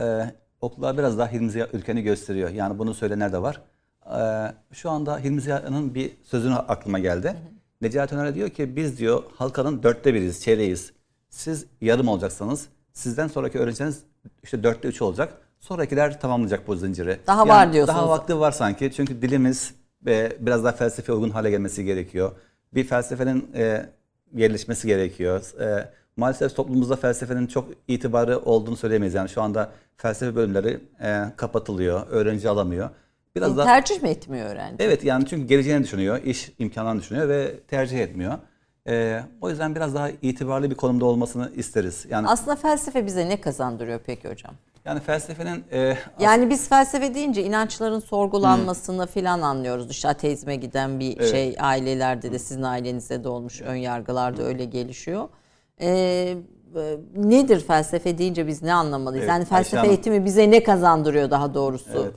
[0.64, 2.50] okullar biraz daha Hilmi Ziya ülkeni gösteriyor.
[2.50, 3.60] Yani bunu söyleyenler de var.
[4.06, 7.28] Ee, şu anda Hilmi Ziya'nın bir sözünü aklıma geldi.
[7.28, 7.54] Hı hı.
[7.80, 10.92] Necati Öner diyor ki biz diyor halkanın dörtte biriyiz, çeyreğiz.
[11.30, 14.02] Siz yarım olacaksanız sizden sonraki öğrencileriniz
[14.42, 15.38] işte dörtte üç olacak.
[15.60, 17.18] Sonrakiler tamamlayacak bu zinciri.
[17.26, 17.98] Daha yani var diyorsunuz.
[17.98, 18.92] Daha vakti var sanki.
[18.92, 19.74] Çünkü dilimiz
[20.06, 22.32] e, biraz daha felsefe uygun hale gelmesi gerekiyor.
[22.74, 23.86] Bir felsefenin e,
[24.34, 25.60] gelişmesi gerekiyor.
[25.60, 29.14] E, maalesef toplumumuzda felsefenin çok itibarı olduğunu söyleyemeyiz.
[29.14, 32.90] Yani şu anda felsefe bölümleri e, kapatılıyor, öğrenci alamıyor.
[33.36, 34.76] Biraz e, daha tercih mi etmiyor öğrenci?
[34.78, 38.38] Evet yani çünkü geleceğini düşünüyor, iş imkanlarını düşünüyor ve tercih etmiyor.
[38.88, 42.06] E, o yüzden biraz daha itibarlı bir konumda olmasını isteriz.
[42.10, 44.54] Yani aslında felsefe bize ne kazandırıyor peki hocam?
[44.84, 45.64] Yani felsefenin...
[45.72, 49.12] E, yani biz felsefe deyince inançların sorgulanmasını hmm.
[49.12, 49.90] filan anlıyoruz.
[49.90, 51.30] İşte ateizme giden bir evet.
[51.30, 55.28] şey ailelerde de sizin ailenizde de olmuş ön yargılarda öyle gelişiyor.
[55.80, 56.36] Ee,
[56.76, 59.24] e, nedir felsefe deyince biz ne anlamalıyız?
[59.24, 61.90] Evet, yani felsefe Ayşe eğitimi bize ne kazandırıyor daha doğrusu?
[62.04, 62.14] Evet.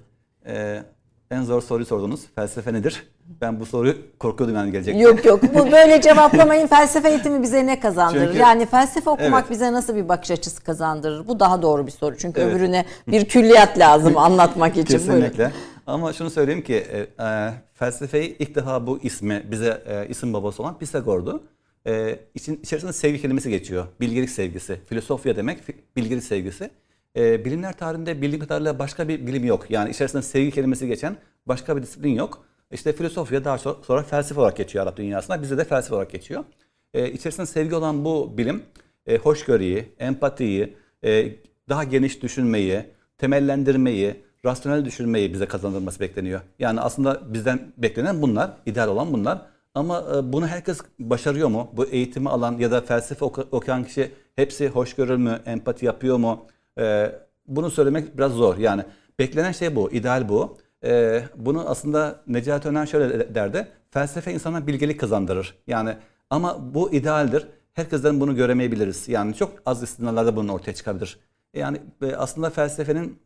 [0.48, 0.84] Ee,
[1.32, 2.22] en zor soruyu sordunuz.
[2.36, 3.08] Felsefe nedir?
[3.42, 5.02] Ben bu soruyu korkuyordum yani gelecekte.
[5.02, 6.68] Yok yok bu böyle cevaplamayın.
[6.68, 8.26] Felsefe eğitimi bize ne kazandırır?
[8.26, 9.52] Çünkü- yani felsefe okumak Evet.
[9.52, 11.28] bize nasıl bir bakış açısı kazandırır?
[11.28, 12.18] Bu daha doğru bir soru.
[12.18, 12.54] Çünkü Evet.
[12.56, 15.00] öbürüne bir külliyat lazım anlatmak için.
[15.00, 15.14] Buyurun.
[15.22, 15.52] Kesinlikle.
[15.88, 20.64] Ama şunu söyleyeyim ki e, e, felsefeyi ilk defa bu ismi bize e, isim babası
[20.64, 21.44] olan Pisagor'du.
[21.88, 23.86] E, için, içerisinde sevgi kelimesi geçiyor.
[24.02, 24.80] Bilgelik sevgisi.
[24.86, 25.60] Filosofya demek
[25.96, 26.70] bilgelik sevgisi.
[27.16, 29.72] E, bilimler tarihinde bildiğim kadarıyla başka bir bilim yok.
[29.72, 32.46] Yani içerisinde sevgi kelimesi geçen başka bir disiplin yok.
[32.72, 35.42] İşte filosofya daha sonra, sonra felsefe olarak geçiyor Arap dünyasında.
[35.42, 36.44] Bizde de felsefe olarak geçiyor.
[36.94, 38.64] E, içerisinde sevgi olan bu bilim
[39.08, 41.36] e, hoşgörüyü, empatiyi, e,
[41.70, 42.84] daha geniş düşünmeyi,
[43.18, 46.42] temellendirmeyi, rasyonel düşünmeyi bize kazandırması bekleniyor.
[46.60, 49.42] Yani aslında bizden beklenen bunlar, ideal olan bunlar.
[49.78, 51.68] Ama e, bunu herkes başarıyor mu?
[51.74, 56.46] Bu eğitimi alan ya da felsefe oku- okuyan kişi hepsi hoşgörülü mü, empati yapıyor mu?
[56.80, 57.12] E,
[57.48, 58.58] bunu söylemek biraz zor.
[58.58, 58.84] Yani
[59.20, 60.58] beklenen şey bu, ideal bu.
[60.84, 63.68] E, bunu aslında Necati Öner şöyle de- derdi.
[63.92, 65.56] Felsefe insana bilgelik kazandırır.
[65.68, 65.94] Yani
[66.30, 67.48] ama bu idealdir.
[67.74, 69.08] Herkesten bunu göremeyebiliriz.
[69.08, 71.20] Yani çok az istisnalarda bunun ortaya çıkabilir.
[71.54, 71.82] Yani
[72.18, 73.20] aslında felsefenin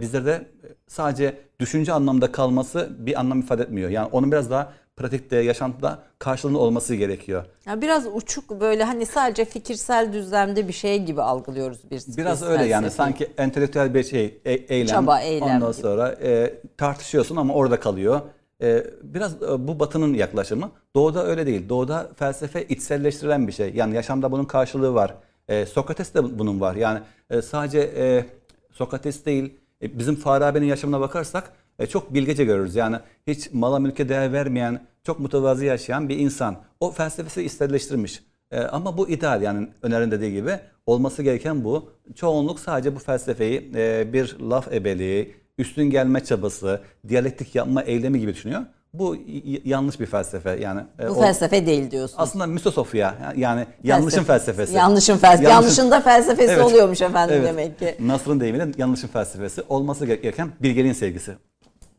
[0.00, 0.46] bizlerde
[0.86, 3.90] sadece düşünce anlamda kalması bir anlam ifade etmiyor.
[3.90, 7.44] Yani onun biraz daha pratikte, yaşantıda karşılığında olması gerekiyor.
[7.66, 12.18] Ya biraz uçuk böyle hani sadece fikirsel düzlemde bir şey gibi algılıyoruz biz.
[12.18, 14.86] Biraz biz öyle yani sanki entelektüel bir şey, e- eylem.
[14.86, 15.82] Çaba, eylem Ondan gibi.
[15.82, 18.20] sonra e, tartışıyorsun ama orada kalıyor.
[18.62, 20.70] E, biraz e, bu batının yaklaşımı.
[20.96, 21.68] Doğuda öyle değil.
[21.68, 23.72] Doğuda felsefe içselleştirilen bir şey.
[23.74, 25.14] Yani yaşamda bunun karşılığı var.
[25.48, 26.74] E, Sokrates de bunun var.
[26.76, 26.98] Yani
[27.30, 28.24] e, sadece e,
[28.72, 32.74] Sokrates değil, e, bizim Farabi'nin yaşamına bakarsak e, çok bilgece görürüz.
[32.76, 36.56] Yani hiç mala mülke değer vermeyen, çok mütevazi yaşayan bir insan.
[36.80, 38.22] O felsefesi içselleştirmiş.
[38.50, 41.90] E, ama bu ideal yani Öner'in dediği gibi olması gereken bu.
[42.14, 48.34] Çoğunluk sadece bu felsefeyi e, bir laf ebeliği, üstün gelme çabası, diyalektik yapma eylemi gibi
[48.34, 48.60] düşünüyor.
[48.94, 49.16] Bu
[49.64, 50.80] yanlış bir felsefe yani.
[50.98, 52.16] e, Bu o- felsefe değil diyorsun.
[52.18, 54.74] aslında misosofya yani yanlışın felsefesi.
[54.74, 55.50] Yanlışın felsefesi.
[55.52, 56.64] Yanlışın da felsefesi Evet.
[56.64, 57.48] oluyormuş efendim Evet.
[57.48, 57.94] demek ki.
[58.00, 61.32] Nasr'ın deyimiyle yanlışın felsefesi olması gereken bilgeliğin sevgisi.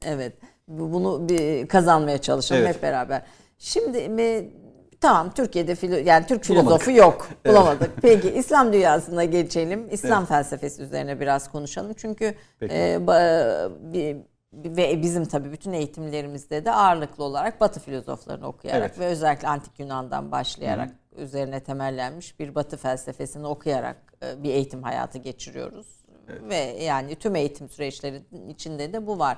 [0.06, 0.34] Evet.
[0.68, 2.76] Bu- Bunu bir kazanmaya çalışalım Evet.
[2.76, 3.22] hep beraber.
[3.58, 4.50] Şimdi mi,
[5.02, 6.82] tamam Türkiye'de filo, yani Türk Bulamadık.
[6.82, 7.30] filozofu yok.
[7.48, 7.92] Bulamadık.
[8.02, 9.88] Peki İslam dünyasına geçelim.
[9.92, 11.94] İslam felsefesi üzerine biraz konuşalım.
[11.98, 12.74] Çünkü Peki.
[12.74, 14.18] e, ba- bir-
[14.54, 19.00] ve bizim tabii bütün eğitimlerimizde de ağırlıklı olarak Batı filozoflarını okuyarak Evet.
[19.00, 25.18] ve özellikle antik Yunan'dan başlayarak üzerine temellenmiş bir Batı felsefesini okuyarak e, bir eğitim hayatı
[25.18, 25.88] geçiriyoruz.
[26.28, 29.38] Ve yani tüm eğitim süreçlerinin içinde de bu var.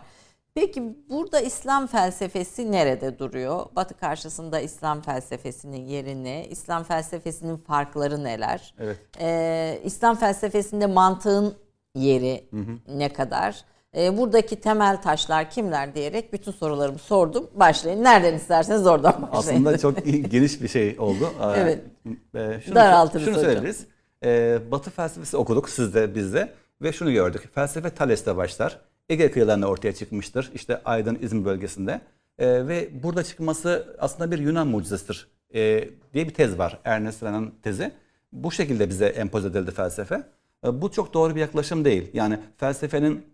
[0.60, 3.65] Peki burada İslam felsefesi nerede duruyor?
[3.76, 6.48] Batı karşısında İslam felsefesinin yeri ne?
[6.48, 8.74] İslam felsefesinin farkları neler?
[8.80, 8.98] Evet.
[9.20, 11.56] Ee, İslam felsefesinde mantığın
[11.96, 12.50] yeri
[12.96, 13.65] ne kadar?
[13.98, 17.50] Ee, buradaki temel taşlar kimler diyerek bütün sorularımı sordum.
[17.56, 18.04] Başlayın.
[18.04, 19.65] Nereden isterseniz oradan başlayın.
[19.65, 21.34] Aslında çok geniş bir şey oldu.
[21.41, 21.82] Ee, Evet.
[22.36, 23.86] e, şunu, Daraltırız şunu söyleyebiliriz.
[24.24, 27.50] Ee, Batı felsefesi okuduk siz de biz de ve şunu gördük.
[27.56, 28.87] Felsefe Thales'te başlar.
[29.10, 30.52] Ege kıyılarında ortaya çıkmıştır.
[30.54, 32.02] İşte Aydın İzmir bölgesinde.
[32.39, 36.80] Ee, ve burada çıkması aslında bir Yunan mucizesidir ee, diye bir tez var.
[36.86, 37.91] Ernest Renan'ın tezi.
[38.32, 40.24] Bu şekilde bize empoze edildi felsefe.
[40.65, 42.10] Ee, bu çok doğru bir yaklaşım değil.
[42.13, 43.26] Yani felsefenin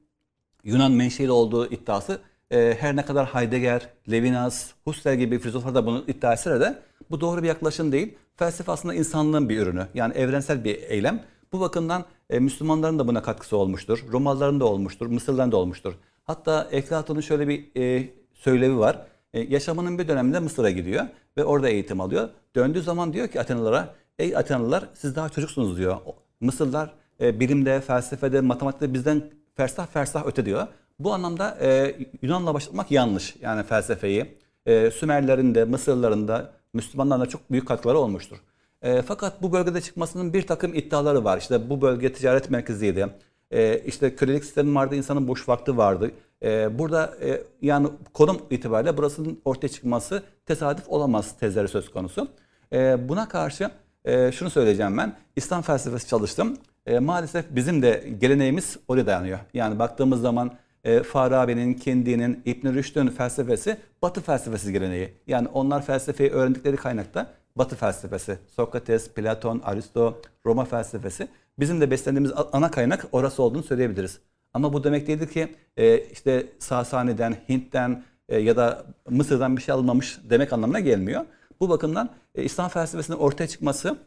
[0.63, 2.19] Yunan menşeli olduğu iddiası
[2.51, 6.79] e, her ne kadar Heidegger, Levinas, Husserl gibi filozoflar da bunu iddia etse de
[7.11, 8.13] bu doğru bir yaklaşım değil.
[8.35, 9.87] Felsefe aslında insanlığın bir ürünü.
[9.93, 11.23] Yani evrensel bir eylem.
[11.53, 14.03] Bu bakımdan e, Müslümanların da buna katkısı olmuştur.
[14.11, 15.93] Romalıların da olmuştur, Mısırlıların da olmuştur.
[16.23, 19.05] Hatta Eflatun'un şöyle bir e, söylevi var.
[19.33, 21.05] E, yaşamının bir döneminde Mısır'a gidiyor
[21.37, 22.29] ve orada eğitim alıyor.
[22.55, 25.97] Döndüğü zaman diyor ki Atenalılara, ey Atenalılar siz daha çocuksunuz diyor.
[26.41, 29.23] Mısırlılar e, bilimde, felsefede, matematikte bizden
[29.55, 30.67] fersah fersah öte diyor.
[30.99, 33.35] Bu anlamda e, Yunan'la başlamak yanlış.
[33.41, 34.37] Yani felsefeyi.
[34.65, 38.37] E, Sümerlerin de, Mısırlıların da, Müslümanların çok büyük katkıları olmuştur.
[38.83, 41.37] E, fakat bu bölgede çıkmasının bir takım iddiaları var.
[41.37, 43.07] İşte bu bölge ticaret merkeziydi.
[43.51, 46.11] E, işte kölelik sistemi vardı, insanın boş vakti vardı.
[46.43, 52.27] E, burada e, yani konum itibariyle burasının ortaya çıkması tesadüf olamaz tezleri söz konusu.
[52.73, 53.69] E, buna karşı
[54.05, 55.15] e, şunu söyleyeceğim ben.
[55.35, 56.57] İslam felsefesi çalıştım.
[56.85, 59.39] E, maalesef bizim de geleneğimiz oraya dayanıyor.
[59.53, 60.51] Yani baktığımız zaman
[60.83, 65.13] e, Farabi'nin, Kindi'nin, İbn Rüşd'ün felsefesi Batı felsefesi geleneği.
[65.27, 68.37] Yani onlar felsefeyi öğrendikleri kaynakta Batı felsefesi.
[68.55, 71.27] Sokrates, Platon, Aristo, Roma felsefesi.
[71.59, 74.19] Bizim de beslendiğimiz ana kaynak orası olduğunu söyleyebiliriz.
[74.53, 79.75] Ama bu demek değildir ki e, işte Sasani'den, Hint'ten e, ya da Mısır'dan bir şey
[79.75, 81.25] alınmamış demek anlamına gelmiyor.
[81.59, 83.97] Bu bakımdan e, İslam felsefesinin ortaya çıkması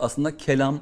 [0.00, 0.80] aslında kelam,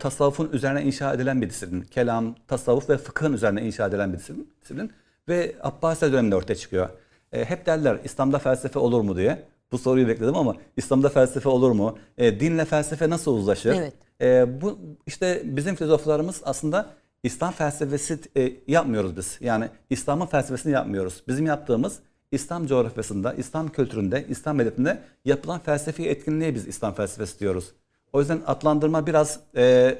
[0.00, 1.80] tasavvufun üzerine inşa edilen bir disiplin.
[1.82, 4.92] Kelam, tasavvuf ve fıkhın üzerine inşa edilen bir disiplin.
[5.28, 6.88] Ve Abbasi döneminde ortaya çıkıyor.
[7.30, 9.44] Hep derler İslam'da felsefe olur mu diye.
[9.72, 11.98] Bu soruyu bekledim ama İslam'da felsefe olur mu?
[12.18, 13.74] E, dinle felsefe nasıl uzlaşır?
[13.74, 13.94] Evet.
[14.20, 16.90] E, bu işte bizim filozoflarımız aslında
[17.22, 19.38] İslam felsefesi e, yapmıyoruz biz.
[19.40, 21.22] Yani İslam'ın felsefesini yapmıyoruz.
[21.28, 21.98] Bizim yaptığımız
[22.32, 27.72] İslam coğrafyasında, İslam kültüründe, İslam medeniyetinde yapılan felsefi etkinliğe biz İslam felsefesi diyoruz.
[28.12, 29.98] O yüzden adlandırma biraz e,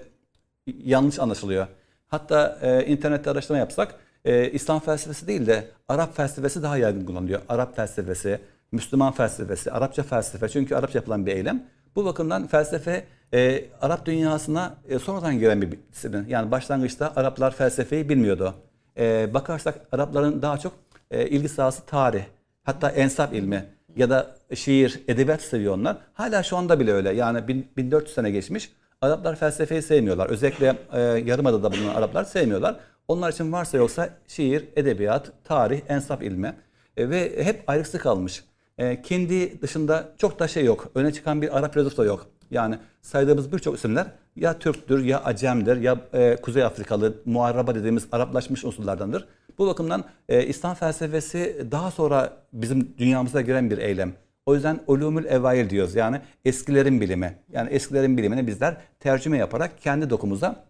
[0.67, 1.67] yanlış anlaşılıyor.
[2.07, 7.41] Hatta e, internette araştırma yapsak e, İslam felsefesi değil de Arap felsefesi daha yaygın kullanılıyor.
[7.49, 8.41] Arap felsefesi,
[8.77, 11.65] Müslüman felsefesi, Arapça felsefe çünkü Arapça yapılan bir eylem.
[11.97, 16.27] Bu bakımdan felsefe e, Arap dünyasına e, sonradan giren bir disiplin.
[16.29, 18.55] Yani başlangıçta Araplar felsefeyi bilmiyordu.
[18.99, 20.73] E, bakarsak Arapların daha çok
[21.11, 22.23] e, ilgi sahası tarih,
[22.65, 23.65] hatta ensap ilmi
[23.97, 25.97] ya da şiir, edebiyat seviyor onlar.
[26.15, 27.13] Hala şu anda bile öyle.
[27.13, 28.73] Yani bin- 1400 sene geçmiş.
[29.01, 30.27] Araplar felsefeyi sevmiyorlar.
[30.31, 32.77] Özellikle e, Yarımada'da bulunan Araplar sevmiyorlar.
[33.09, 36.55] Onlar için varsa yoksa şiir, edebiyat, tarih, ensap ilmi
[36.97, 38.45] E, ve hep ayrıksı kalmış.
[38.79, 40.91] E, kendi dışında çok da şey yok.
[40.95, 42.27] Öne çıkan bir Arap filozof da yok.
[42.51, 48.65] Yani saydığımız birçok isimler ya Türktür ya Acem'dir ya e, Kuzey Afrikalı, muarraba dediğimiz Araplaşmış
[48.65, 49.29] unsurlardandır.
[49.59, 54.13] Bu bakımdan e, İslam felsefesi daha sonra bizim dünyamıza giren bir eylem.
[54.47, 55.95] O yüzden ulumul evail diyoruz.
[55.95, 57.39] Yani eskilerin bilimi.
[57.53, 60.65] Yani eskilerin bilimini bizler tercüme yaparak kendi dokumuza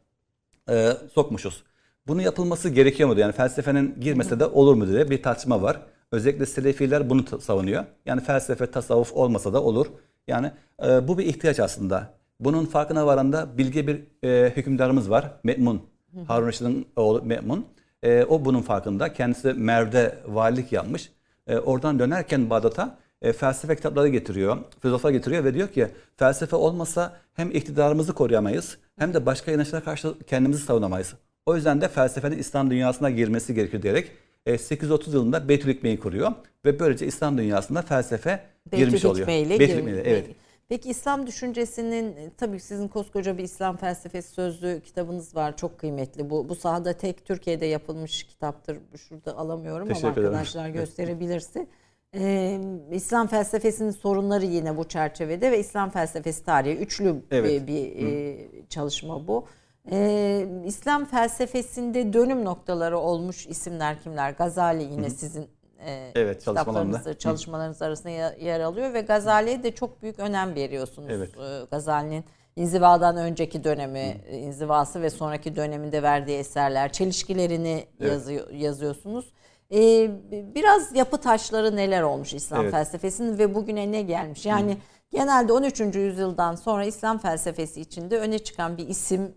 [0.70, 1.62] e, sokmuşuz.
[2.06, 3.20] Bunun yapılması gerekiyor mu?
[3.20, 5.80] Yani felsefenin girmese de olur mu diye bir tartışma var.
[6.12, 7.84] Özellikle Selefiler bunu savunuyor.
[8.06, 9.86] Yani felsefe, tasavvuf olmasa da olur.
[10.28, 10.52] Yani
[10.86, 12.14] e, bu bir ihtiyaç aslında.
[12.40, 15.32] Bunun farkına varan da bilge bir e, hükümdarımız var.
[15.44, 15.82] Me'mun.
[16.26, 17.66] Harun Reşid'in oğlu Me'mun.
[18.02, 19.12] E, o bunun farkında.
[19.12, 21.12] Kendisi Merv'de valilik yapmış.
[21.46, 27.16] E, oradan dönerken Bağdat'a e, felsefe kitapları getiriyor, filozoflar getiriyor ve diyor ki felsefe olmasa
[27.34, 31.14] hem iktidarımızı koruyamayız hem de başka inançlara karşı kendimizi savunamayız.
[31.46, 34.12] O yüzden de felsefenin İslam dünyasına girmesi gerekiyor diyerek
[34.58, 36.32] 830 yılında Beytül Hikme'yi kuruyor
[36.64, 38.40] ve böylece İslam dünyasında felsefe
[38.72, 39.26] girmiş Beytül oluyor.
[39.26, 39.92] Hikmeyle Beytül girmiş.
[39.92, 40.26] Hikmeyle, evet.
[40.68, 45.56] Peki İslam düşüncesinin e, tabii sizin koskoca bir İslam felsefesi sözlüğü kitabınız var.
[45.56, 46.30] Çok kıymetli.
[46.30, 48.78] Bu bu sahada tek Türkiye'de yapılmış kitaptır.
[49.08, 50.26] Şurada alamıyorum ama Teşekkür ederim.
[50.26, 51.66] arkadaşlar gösterebilirse.
[52.14, 52.60] Ee,
[52.92, 57.62] İslam felsefesinin sorunları yine bu çerçevede ve İslam felsefesi tarihi üçlü Evet.
[57.62, 58.36] bir, bir, e,
[58.68, 59.46] çalışma bu.
[59.92, 64.30] Ee, İslam felsefesinde dönüm noktaları olmuş isimler kimler?
[64.30, 65.48] Gazali yine sizin
[65.86, 67.18] e, Evet, kitaplarınızda, Hı.
[67.18, 68.08] çalışmalarınız arasında
[68.40, 71.08] yer- alıyor ve Gazali'ye de çok büyük önem veriyorsunuz.
[71.12, 71.30] Evet.
[71.38, 72.24] Ee, Gazali'nin
[72.56, 78.10] inzivadan önceki dönemi, e, inzivası ve sonraki döneminde verdiği eserler, çelişkilerini Evet.
[78.12, 79.32] yazıyor, yazıyorsunuz.
[79.72, 80.10] Ee,
[80.54, 82.70] biraz yapı taşları neler olmuş İslam Evet.
[82.72, 84.46] felsefesinin ve bugüne ne gelmiş?
[84.46, 84.76] Yani
[85.10, 85.98] genelde 13.
[85.98, 89.34] yüzyıldan sonra İslam felsefesi içinde öne çıkan bir isim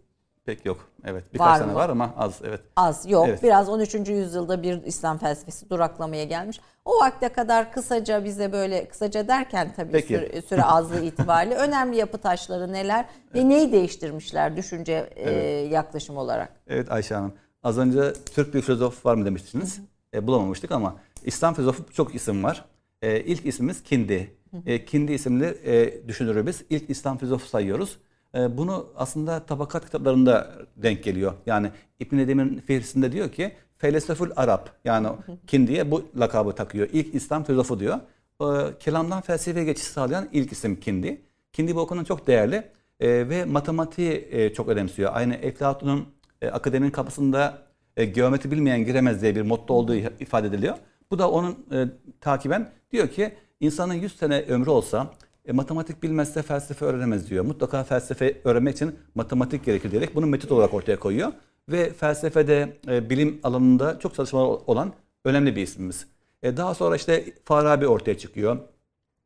[0.50, 0.90] Pek yok.
[1.06, 1.24] Evet.
[1.24, 1.78] Var Birkaç tane mı?
[1.78, 2.40] var ama az.
[2.44, 2.62] Evet.
[2.76, 3.28] Az yok.
[3.30, 3.44] Evet.
[3.44, 3.94] Biraz 13.
[4.10, 6.60] yüzyılda bir İslam felsefesi duraklamaya gelmiş.
[6.86, 10.08] O vakte kadar kısaca bize böyle kısaca derken tabii Peki.
[10.08, 15.32] süre, süre azlığı itibariyle önemli yapı taşları neler ve neyi değiştirmişler düşünce e,
[15.72, 16.50] yaklaşım olarak?
[16.68, 17.34] Evet Ayşe Hanım.
[17.64, 19.80] Az önce Türk bir filozof var mı demiştiniz.
[20.14, 22.66] E, bulamamıştık ama İslam filozofu çok isim var.
[23.02, 24.36] E, ilk ismimiz Kindi.
[24.66, 27.98] E, Kindi isimli e, düşünürü biz ilk İslam filozofu sayıyoruz.
[28.36, 31.34] E, bunu aslında tabakat kitaplarında denk geliyor.
[31.46, 35.08] Yani İbn Nedim'in fihrisinde diyor ki Felsefü'l Arap yani
[35.48, 36.88] Kindi'ye bu lakabı takıyor.
[36.94, 38.00] İlk İslam filozofu diyor.
[38.42, 41.22] E, kelamdan felsefeye geçiş sağlayan ilk isim Kindi.
[41.54, 42.64] Kindi bu okulun çok değerli
[43.00, 45.12] e, ve matematiği e, çok önemsiyor.
[45.14, 46.06] Aynı Eflatun'un
[46.42, 47.62] e, akademinin kapısında
[47.98, 50.76] e, geometri bilmeyen giremez diye bir motto olduğu ifade ediliyor.
[51.12, 51.86] Bu da onun e,
[52.22, 55.14] takiben diyor ki insanın 100 sene ömrü olsa
[55.50, 57.46] e, matematik bilmezse felsefe öğrenemez diyor.
[57.46, 61.32] Mutlaka felsefe öğrenmek için matematik gerekir diyerek bunu metot olarak ortaya koyuyor.
[61.70, 64.94] Ve felsefede e, bilim alanında çok çalışmalar olan
[65.26, 66.08] önemli bir ismimiz.
[66.44, 68.58] E, daha sonra işte Farabi ortaya çıkıyor.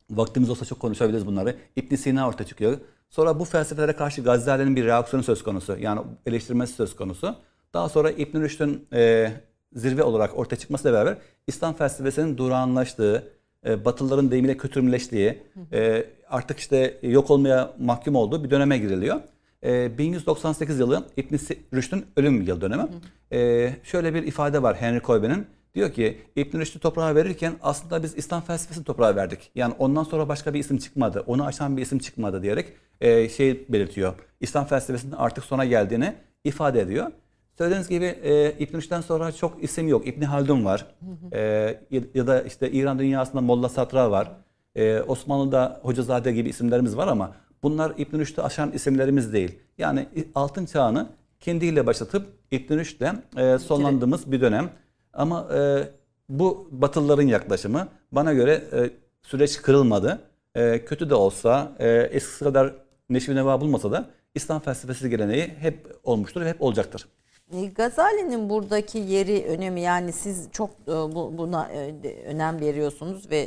[0.09, 1.55] Vaktimiz olsa çok konuşabiliriz bunları.
[1.75, 2.77] İbn Sina ortaya çıkıyor.
[3.09, 5.77] Sonra bu felsefelere karşı Gazali'nin bir reaksiyonu söz konusu.
[5.79, 7.35] Yani eleştirmesi söz konusu.
[7.73, 9.31] Daha sonra İbn Rüşd'ün e,
[9.75, 11.17] zirve olarak ortaya çıkmasıyla beraber
[11.47, 13.31] İslam felsefesinin durağanlaştığı,
[13.65, 15.39] e, Batılıların deyimiyle kötürümleştiği,
[15.73, 19.19] e, artık işte yok olmaya mahkum olduğu bir döneme giriliyor.
[19.63, 21.35] E, 1198 yılı İbn
[21.73, 22.83] Rüşd'ün ölüm yıl dönemi.
[23.31, 25.45] E, şöyle bir ifade var Henry Coybe'nin.
[25.75, 29.51] Diyor ki İbn Rüşd'ü toprağa verirken aslında biz İslam felsefesini toprağa verdik.
[29.55, 31.23] Yani ondan sonra başka bir isim çıkmadı.
[31.27, 32.65] Onu aşan bir isim çıkmadı diyerek
[33.01, 34.13] e, şey belirtiyor.
[34.41, 37.11] İslam felsefesinin artık sona geldiğini ifade ediyor.
[37.63, 40.07] Söylediğiniz gibi e, İbn Rüşd'den sonra çok isim yok.
[40.07, 40.85] İbn Haldun var.
[41.33, 41.39] E,
[42.13, 44.31] ya- da işte İran dünyasında Molla Sadra var.
[44.75, 49.59] E, Osmanlı'da Hocazade gibi isimlerimiz var ama bunlar İbn Rüşd'ü aşan isimlerimiz değil.
[49.77, 51.07] Yani altın çağını
[51.39, 54.69] kendiyle başlatıp İbn Rüşd'le e, sonlandığımız bir dönem.
[55.13, 55.83] Ama e,
[56.29, 58.89] bu Batılıların yaklaşımı bana göre e,
[59.21, 60.19] süreç kırılmadı.
[60.55, 62.73] E, kötü de olsa e, eskisi kadar
[63.09, 67.05] neşvi neva bulmasa da İslam felsefesi geleneği hep olmuştur ve hep olacaktır.
[67.51, 71.93] E, Gazali'nin buradaki yeri, önemi yani siz çok e, bu- buna e,
[72.25, 73.39] önem veriyorsunuz ve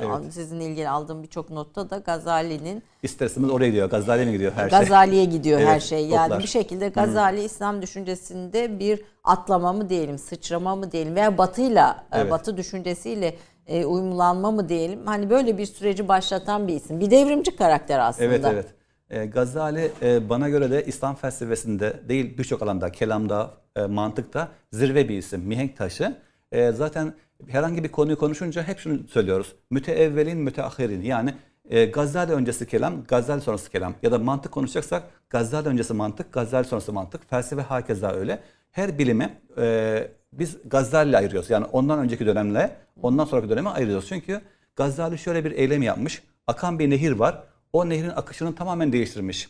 [0.00, 0.32] Evet.
[0.34, 3.90] sizinle ilgili aldığım birçok notta da Gazali'nin İsterseniz oraya gidiyor.
[3.90, 4.78] Gazali'ye mi gidiyor her şey?
[4.78, 6.06] Gazali'ye gidiyor her Evet, şey.
[6.06, 6.38] Yani oklar.
[6.42, 12.30] bir şekilde Gazali İslam düşüncesinde bir atlama mı diyelim, sıçrama mı diyelim veya Batı'yla, Evet.
[12.30, 13.34] Batı düşüncesiyle
[13.68, 15.06] uyumlanma mı diyelim.
[15.06, 17.00] Hani böyle bir süreci başlatan bir isim.
[17.00, 18.24] Bir devrimci karakter aslında.
[18.26, 18.66] Evet evet.
[19.10, 25.08] E, Gazali e, bana göre de İslam felsefesinde değil birçok alanda, kelamda, e, mantıkta zirve
[25.08, 26.16] bir isim, mihenk taşı.
[26.52, 27.14] E, zaten
[27.48, 29.54] herhangi bir konuyu konuşunca hep şunu söylüyoruz.
[29.70, 31.02] Müteevvelin, müteahhirin.
[31.02, 31.34] Yani
[31.70, 33.94] e, Gazali öncesi kelam, Gazali sonrası kelam.
[34.02, 37.30] Ya da mantık konuşacaksak Gazali öncesi mantık, Gazali sonrası mantık.
[37.30, 38.40] Felsefe hakeza öyle.
[38.70, 41.50] Her bilimi e, biz Gazali ile ayırıyoruz.
[41.50, 44.08] Yani ondan önceki dönemle ondan sonraki döneme ayırıyoruz.
[44.08, 44.40] Çünkü
[44.76, 46.22] Gazali şöyle bir eylem yapmış.
[46.46, 47.42] Akan bir nehir var.
[47.72, 49.48] O nehrin akışını tamamen değiştirmiş.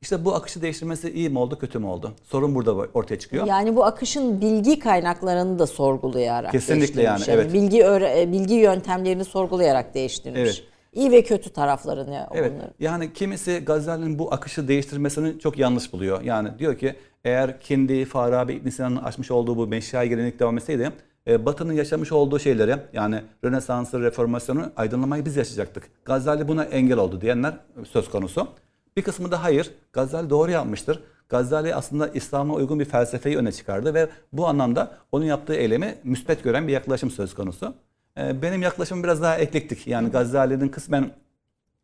[0.00, 2.12] İşte bu akışı değiştirmesi iyi mi oldu, kötü mü oldu?
[2.24, 3.46] Sorun burada ortaya çıkıyor.
[3.46, 7.52] Yani bu akışın bilgi kaynaklarını da sorgulayarak Kesinlikle yani, evet.
[7.52, 10.40] Bilgi e, bilgi yöntemlerini sorgulayarak değiştirmiş.
[10.40, 10.64] Evet.
[10.92, 12.52] İyi ve kötü taraflarını Evet.
[12.52, 12.74] onların.
[12.80, 16.22] Yani kimisi Gazali'nin bu akışı değiştirmesini çok yanlış buluyor.
[16.22, 20.92] Yani diyor ki eğer kendi Farabi İbn Sina'nın açmış olduğu bu meşai gelenek devam etseydi
[21.28, 25.90] e, Batı'nın yaşamış olduğu şeyleri yani Rönesans'ı, Reformasyonu aydınlamayı biz yaşayacaktık.
[26.04, 27.56] Gazali buna engel oldu diyenler
[27.90, 28.48] söz konusu.
[28.96, 29.70] Bir kısmı da hayır.
[29.92, 31.02] Gazali doğru yapmıştır.
[31.28, 36.44] Gazali aslında İslam'a uygun bir felsefeyi öne çıkardı ve bu anlamda onun yaptığı eylemi müspet
[36.44, 37.74] gören bir yaklaşım söz konusu.
[38.18, 39.86] E, Benim yaklaşımım biraz daha eklektik.
[39.86, 41.10] Yani Gazali'nin kısmen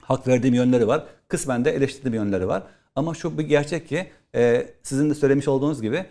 [0.02, 1.04] hak verdiğim yönleri var.
[1.28, 2.62] Kısmen de eleştirdiğim yönleri var.
[2.96, 6.04] Ama şu bir gerçek ki e, sizin de söylemiş olduğunuz gibi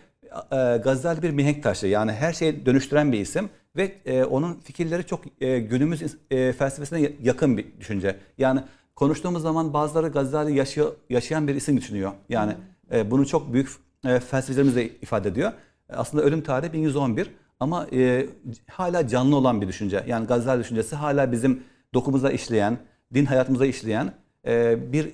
[0.52, 1.88] e, Gazali bir mihenk taşı.
[1.88, 7.02] Yani her şeyi dönüştüren bir isim ve e, onun fikirleri çok e, günümüz e, felsefesine
[7.02, 8.16] ya- yakın bir düşünce.
[8.38, 8.60] Yani
[8.96, 12.12] konuştuğumuz zaman bazıları Gazali yaşıyor, yaşayan bir isim düşünüyor.
[12.30, 12.54] Yani
[12.94, 13.70] e, bunu çok büyük
[14.06, 15.52] e, felsefecilerimiz de ifade ediyor.
[15.90, 17.30] E, Aslında ölüm tarihi 1111
[17.60, 18.26] ama e,
[18.72, 20.04] hala canlı olan bir düşünce.
[20.08, 21.64] Yani Gazali düşüncesi hala bizim
[21.94, 22.78] dokumuza işleyen,
[23.14, 24.14] din hayatımıza işleyen
[24.48, 25.06] e, bir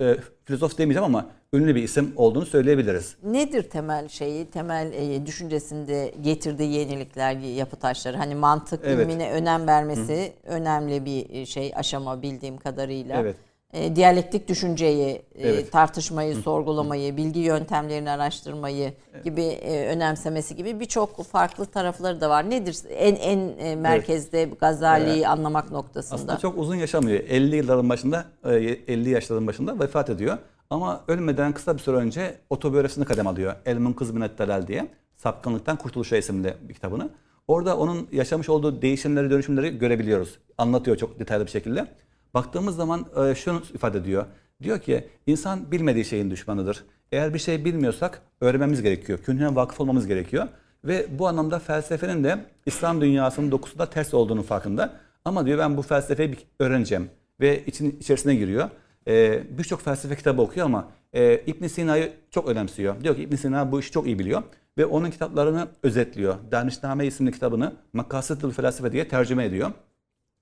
[0.00, 3.16] e, filozof demeyeceğim ama ünlü bir isim olduğunu söyleyebiliriz.
[3.22, 8.16] Nedir temel şeyi, temel e, düşüncesinde getirdiği yenilikler, yapı taşları?
[8.16, 8.98] Hani mantık Evet.
[9.08, 13.20] ilmine önem vermesi önemli bir e, şey aşama bildiğim kadarıyla.
[13.20, 13.36] Evet.
[13.72, 15.72] E, diyalektik düşünceyi, e, Evet.
[15.72, 18.92] tartışmayı, sorgulamayı, bilgi yöntemlerini araştırmayı
[19.24, 22.50] gibi e, önemsemesi gibi birçok farklı tarafları da var.
[22.50, 26.14] Nedir en en e, merkezde Gazali'yi anlamak noktasında?
[26.14, 27.20] Aslında çok uzun yaşamıyor.
[27.28, 28.54] 50 yılların başında, e,
[28.88, 30.38] 50 yaşların başında vefat ediyor.
[30.70, 33.54] Ama ölmeden kısa bir süre önce otobiyografisini kalem alıyor.
[33.66, 34.88] El Munkız Minet Dalal diye.
[35.16, 37.10] Sapkınlıktan Kurtuluşa isimli bir kitabını.
[37.48, 40.38] Orada onun yaşamış olduğu değişimleri, dönüşümleri görebiliyoruz.
[40.58, 41.86] Anlatıyor çok detaylı bir şekilde.
[42.34, 44.26] Baktığımız zaman e, şunu ifade ediyor.
[44.62, 46.84] Diyor ki insan bilmediği şeyin düşmanıdır.
[47.12, 49.18] Eğer bir şey bilmiyorsak öğrenmemiz gerekiyor.
[49.18, 50.48] Künhüne vakıf olmamız gerekiyor.
[50.84, 54.92] Ve bu anlamda felsefenin de İslam dünyasının dokusunda ters olduğunu farkında.
[55.24, 57.10] Ama diyor ben bu felsefeyi öğreneceğim.
[57.40, 58.70] Ve için içerisine giriyor.
[59.08, 63.00] Ee, Birçok felsefe kitabı okuyor ama e, ibn Sina'yı çok önemsiyor.
[63.04, 64.42] Diyor ki ibn Sina bu işi çok iyi biliyor.
[64.78, 66.36] Ve onun kitaplarını özetliyor.
[66.50, 69.70] Danışname isimli kitabını Makasıdül Felsefe diye tercüme ediyor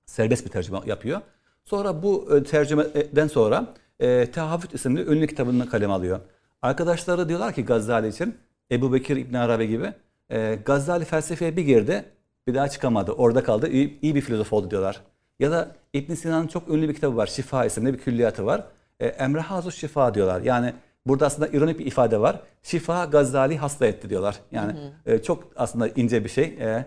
[0.05, 1.21] serbest bir tercüme yapıyor.
[1.65, 6.19] Sonra bu e, tercümeden sonra e, Tehavvüt isimli ünlü kitabını kaleme alıyor.
[6.61, 8.37] Arkadaşları diyorlar ki Gazali için
[8.71, 9.93] Ebu Bekir İbn Arabi gibi
[10.29, 12.05] e, Gazali felsefeye bir girdi
[12.47, 13.11] bir daha çıkamadı.
[13.11, 13.67] Orada kaldı.
[13.67, 15.01] İyi, iyi bir filozof oldu diyorlar.
[15.43, 17.27] Ya da İbn Sina'nın çok ünlü bir kitabı var.
[17.27, 18.63] Şifa isimli bir külliyatı var.
[18.99, 20.41] E, Emre Hazus Şifa diyorlar.
[20.41, 20.73] Yani
[21.05, 22.39] burada aslında ironik bir ifade var.
[22.63, 24.39] Şifa Gazali hasta etti diyorlar.
[24.51, 24.73] Yani
[25.05, 26.43] e, çok aslında ince bir şey.
[26.43, 26.85] E,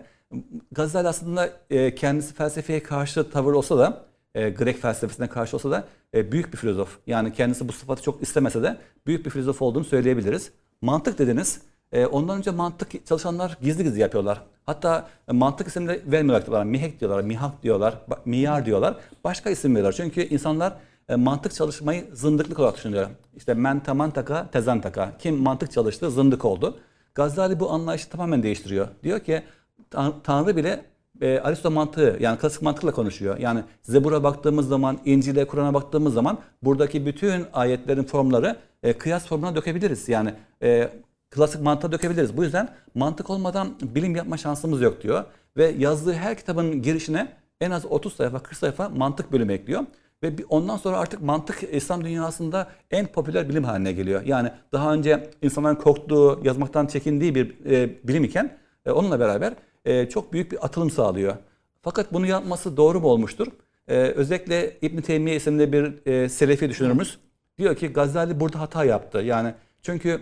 [0.71, 4.05] Gazali aslında e, kendisi felsefeye karşı tavır olsa da
[4.35, 5.83] e, Grek felsefesine karşı olsa da
[6.13, 6.97] e, büyük bir filozof.
[7.07, 8.77] Yani kendisi bu sıfatı çok istemese de
[9.07, 10.51] büyük bir filozof olduğunu söyleyebiliriz.
[10.81, 11.61] Mantık dediniz.
[11.91, 14.41] E, ondan önce mantık çalışanlar gizli gizli yapıyorlar.
[14.65, 16.65] Hatta mantık isimleri vermiyorlar diyorlar.
[16.65, 18.95] Mihek diyorlar, mihak diyorlar, miyar diyorlar.
[19.23, 19.93] Başka isim veriyorlar.
[19.93, 20.73] Çünkü insanlar
[21.09, 23.07] e, mantık çalışmayı zındıklık olarak düşünüyor.
[23.35, 25.11] İşte men tamantaka, tezantaka.
[25.19, 26.77] Kim mantık çalıştı zındık oldu.
[27.15, 28.87] Gazali bu anlayışı tamamen değiştiriyor.
[29.03, 29.43] Diyor ki
[29.89, 30.85] Tan- Tanrı bile
[31.21, 33.37] e, Aristo mantığı yani klasik mantıkla konuşuyor.
[33.37, 39.55] Yani Zebur'a baktığımız zaman, İncil'e, Kur'an'a baktığımız zaman buradaki bütün ayetlerin formları e, kıyas formuna
[39.55, 40.09] dökebiliriz.
[40.09, 40.33] Yani
[40.63, 40.89] e,
[41.29, 42.37] klasik mantığa dökebiliriz.
[42.37, 45.23] Bu yüzden mantık olmadan bilim yapma şansımız yok diyor.
[45.57, 49.85] Ve yazdığı her kitabın girişine en az 30 sayfa, 40 sayfa mantık bölümü ekliyor.
[50.23, 54.21] Ve ondan sonra artık mantık İslam dünyasında en popüler bilim haline geliyor.
[54.25, 59.53] Yani daha önce insanların korktuğu, yazmaktan çekindiği bir e, bilim iken E, onunla beraber
[59.85, 61.35] e, çok büyük bir atılım sağlıyor.
[61.81, 63.47] Fakat bunu yapması doğru mu olmuştur?
[63.87, 67.17] E, özellikle İbn Teymiye isimli bir e, Selefi düşünürümüz
[67.57, 69.17] diyor ki Gazali burada hata yaptı.
[69.17, 70.21] Yani çünkü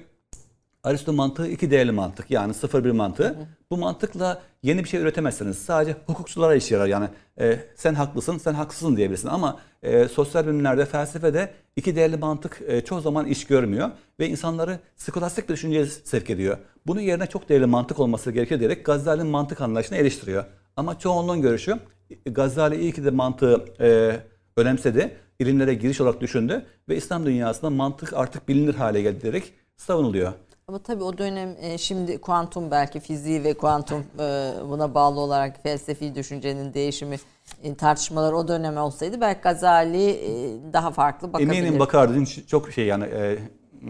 [0.86, 3.36] Aristo mantığı iki değerli mantık yani sıfır bir mantığı.
[3.72, 5.58] Bu mantıkla yeni bir şey üretemezsiniz.
[5.58, 6.88] Sadece hukukçulara işe yarar.
[6.88, 7.08] Yani
[7.40, 9.28] e, sen haklısın, sen haksızsın diyebilirsin.
[9.28, 13.90] Ama e, sosyal bilimlerde, felsefede iki değerli mantık e, çoğu zaman iş görmüyor.
[14.20, 16.58] Ve insanları skolastik bir düşünceye sevk ediyor.
[16.88, 20.46] Bunun yerine çok değerli mantık olması gerekiyor diyerek Gazali'nin mantık anlayışını eleştiriyor.
[20.78, 21.80] Ama çoğunluğun görüşü
[22.26, 24.20] Gazali iyi ki de mantığı e,
[24.58, 25.18] önemsedi.
[25.40, 26.66] ilimlere giriş olarak düşündü.
[26.90, 30.34] Ve İslam dünyasında mantık artık bilinir hale geldi diyerek savunuluyor.
[30.68, 35.63] Ama tabii o dönem e, şimdi kuantum belki fiziği ve kuantum e, buna bağlı olarak
[35.63, 37.16] felsefi düşüncenin değişimi
[37.63, 40.30] e, tartışmalar o dönem olsaydı belki Gazali e,
[40.74, 41.57] daha farklı bakabilirdi.
[41.57, 42.24] Eminim bakardı.
[42.47, 43.38] Çok şey yani e,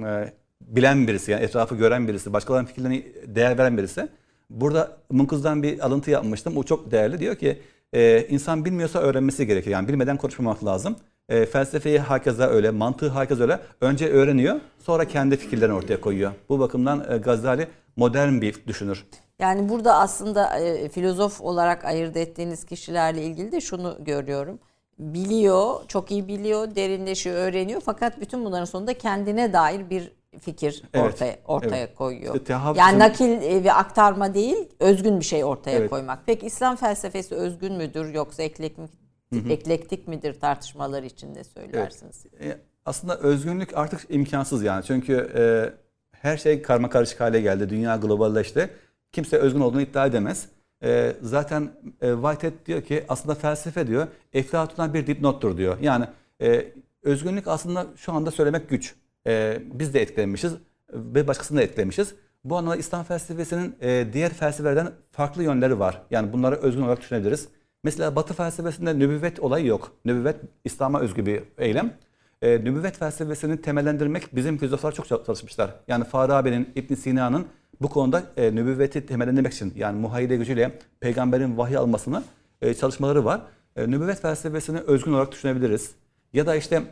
[0.07, 4.07] e, bilen birisi yani etrafı gören birisi, başkalarının fikirlerine değer veren birisi.
[4.49, 6.57] Burada Munkuz'dan bir alıntı yapmıştım.
[6.57, 7.19] O çok değerli.
[7.19, 7.61] Diyor ki
[7.93, 9.73] e, insan bilmiyorsa öğrenmesi gerekiyor.
[9.73, 10.95] Yani bilmeden konuşmamak lazım.
[11.29, 13.59] E, felsefeyi hakeza öyle, mantığı hakeza öyle.
[13.81, 16.31] Önce öğreniyor, sonra kendi fikirlerini ortaya koyuyor.
[16.49, 19.05] Bu bakımdan e, Gazali modern bir düşünür.
[19.39, 24.59] Yani burada aslında e, filozof olarak ayırt ettiğiniz kişilerle ilgili de şunu görüyorum.
[24.99, 31.05] Biliyor, çok iyi biliyor, derinleşiyor, öğreniyor fakat bütün bunların sonunda kendine dair bir fikir Evet,
[31.13, 31.95] ortaya ortaya evet.
[31.95, 32.35] koyuyor.
[32.35, 35.89] İşte yani nakil e, ve aktarma değil, özgün bir şey ortaya Evet.
[35.89, 36.19] koymak.
[36.25, 42.25] Peki İslam felsefesi özgün müdür yoksa eklektik, eklektik midir tartışmalar içinde söylersiniz?
[42.39, 44.83] E, aslında özgünlük artık imkansız yani.
[44.83, 45.73] Çünkü e,
[46.11, 47.69] her şey karma karışık hale geldi.
[47.69, 48.69] Dünya globalleşti.
[49.11, 50.47] Kimse özgün olduğunu iddia edemez.
[50.83, 51.71] E, zaten
[52.01, 55.77] e, Whitehead diyor ki aslında felsefe diyor Eflatun'dan bir dipnottur diyor.
[55.81, 56.05] Yani
[56.41, 56.65] e,
[57.03, 58.95] özgünlük aslında şu anda söylemek güç.
[59.27, 60.53] E, biz de etkilenmişiz
[60.93, 62.15] ve başkasını da etkilemişiz.
[62.43, 66.01] Bu anlamda İslam felsefesinin e, diğer felsefelerden farklı yönleri var.
[66.11, 67.47] Yani bunları özgün olarak düşünebiliriz.
[67.85, 69.91] Mesela Batı felsefesinde nübüvvet olayı yok.
[70.05, 71.93] Nübüvvet İslam'a özgü bir eylem.
[72.41, 75.75] E, nübüvvet felsefesini temellendirmek bizim filozoflar çok çalışmışlar.
[75.87, 77.45] Yani Farabi'nin, İbn Sina'nın
[77.81, 82.23] bu konuda e, nübüvveti temellendirmek için yani muhayyide gücüyle peygamberin vahiy almasını
[82.61, 83.41] e, çalışmaları var.
[83.75, 85.91] E, nübüvvet felsefesini özgün olarak düşünebiliriz.
[86.33, 86.83] Ya da işte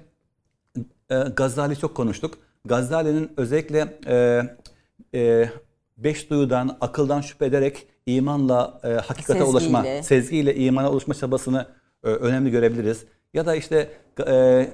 [1.10, 2.38] e, Gazali çok konuştuk.
[2.66, 4.44] Gazali'nin özellikle e,
[5.20, 5.50] e,
[5.98, 10.04] beş duyudan, akıldan şüphe ederek imanla e, hakikate ulaşma, Sezgiyle.
[10.04, 11.66] sezgiyle imana ulaşma çabasını
[12.04, 13.06] e, önemli görebiliriz.
[13.34, 13.90] Ya da işte
[14.28, 14.68] e,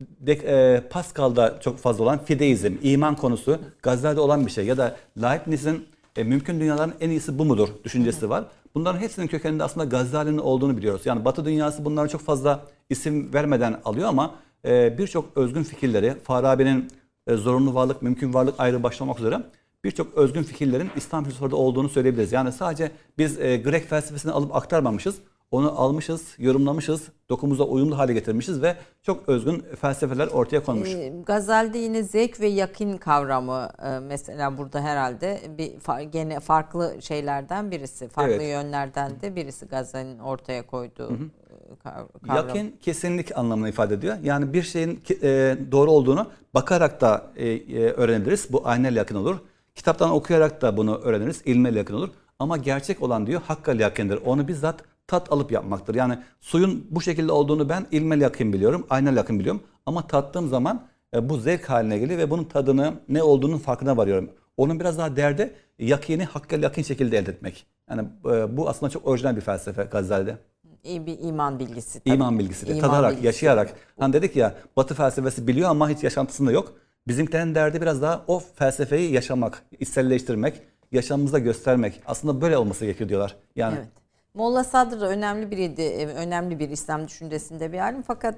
[0.00, 4.66] de, e, Pascal'da çok fazla olan fideizm, iman konusu Gazali'de olan bir şey.
[4.66, 5.86] Ya da Leibniz'in
[6.16, 8.44] e, mümkün dünyaların en iyisi bu mudur düşüncesi var.
[8.74, 11.02] Bunların hepsinin kökeninde aslında Gazali'nin olduğunu biliyoruz.
[11.04, 14.34] Yani Batı dünyası bunlara çok fazla isim vermeden alıyor ama
[14.64, 16.88] e, birçok özgün fikirleri, Farabi'nin
[17.26, 19.38] e, zorunlu varlık, mümkün varlık ayrı başlamak üzere
[19.84, 22.32] birçok özgün fikirlerin İslam filozoflarında olduğunu söyleyebiliriz.
[22.32, 25.16] Yani sadece biz e, Grek felsefesini alıp aktarmamışız.
[25.50, 30.88] Onu almışız, yorumlamışız, dokumuza uyumlu hale getirmişiz ve çok özgün felsefeler ortaya konmuş.
[30.94, 36.96] E, Gazali'de yine zevk ve yakin kavramı e, mesela burada herhalde bir fa- gene farklı
[37.00, 38.48] şeylerden birisi, farklı Evet.
[38.50, 42.36] yönlerden de birisi Gazali'nin ortaya koyduğu e, kav- kavram.
[42.48, 44.16] Yakin kesinlik anlamını ifade ediyor.
[44.22, 48.52] Yani bir şeyin e, doğru olduğunu bakarak da e, e, öğrenebiliriz.
[48.52, 49.36] Bu aynel yakın olur.
[49.78, 51.42] Kitaptan okuyarak da bunu öğreniriz.
[51.44, 52.08] İlmel yakın olur.
[52.38, 54.20] Ama gerçek olan diyor hakkal yakındır.
[54.24, 55.94] Onu bizzat tat alıp yapmaktır.
[55.94, 58.86] Yani suyun bu şekilde olduğunu ben ilmel yakın biliyorum.
[58.90, 59.62] Aynel yakın biliyorum.
[59.86, 60.82] Ama tattığım zaman
[61.14, 64.30] e, bu zevk haline geliyor ve bunun tadını ne olduğunun farkına varıyorum.
[64.56, 67.66] Onun biraz daha derdi yakini hakkal yakın şekilde elde etmek.
[67.90, 70.38] Yani e, bu aslında çok orijinal bir felsefe Gazali'de.
[70.84, 72.00] İyi bir iman bilgisi.
[72.00, 72.14] tabii.
[72.14, 73.26] İman bilgisiyle, İman tadarak, bilgisi.
[73.26, 73.74] yaşayarak.
[73.98, 76.72] Hani dedik ya Batı felsefesi biliyor ama hiç yaşantısında yok.
[77.08, 82.02] Bizimkilerin derdi biraz daha o felsefeyi yaşamak, içselleştirmek, yaşamımızda göstermek.
[82.06, 83.36] Aslında böyle olması gerekiyor diyorlar.
[83.56, 83.88] Yani Evet.
[84.34, 88.34] Molla Sadr önemli biriydi, e, önemli bir İslam düşüncesinde bir alim fakat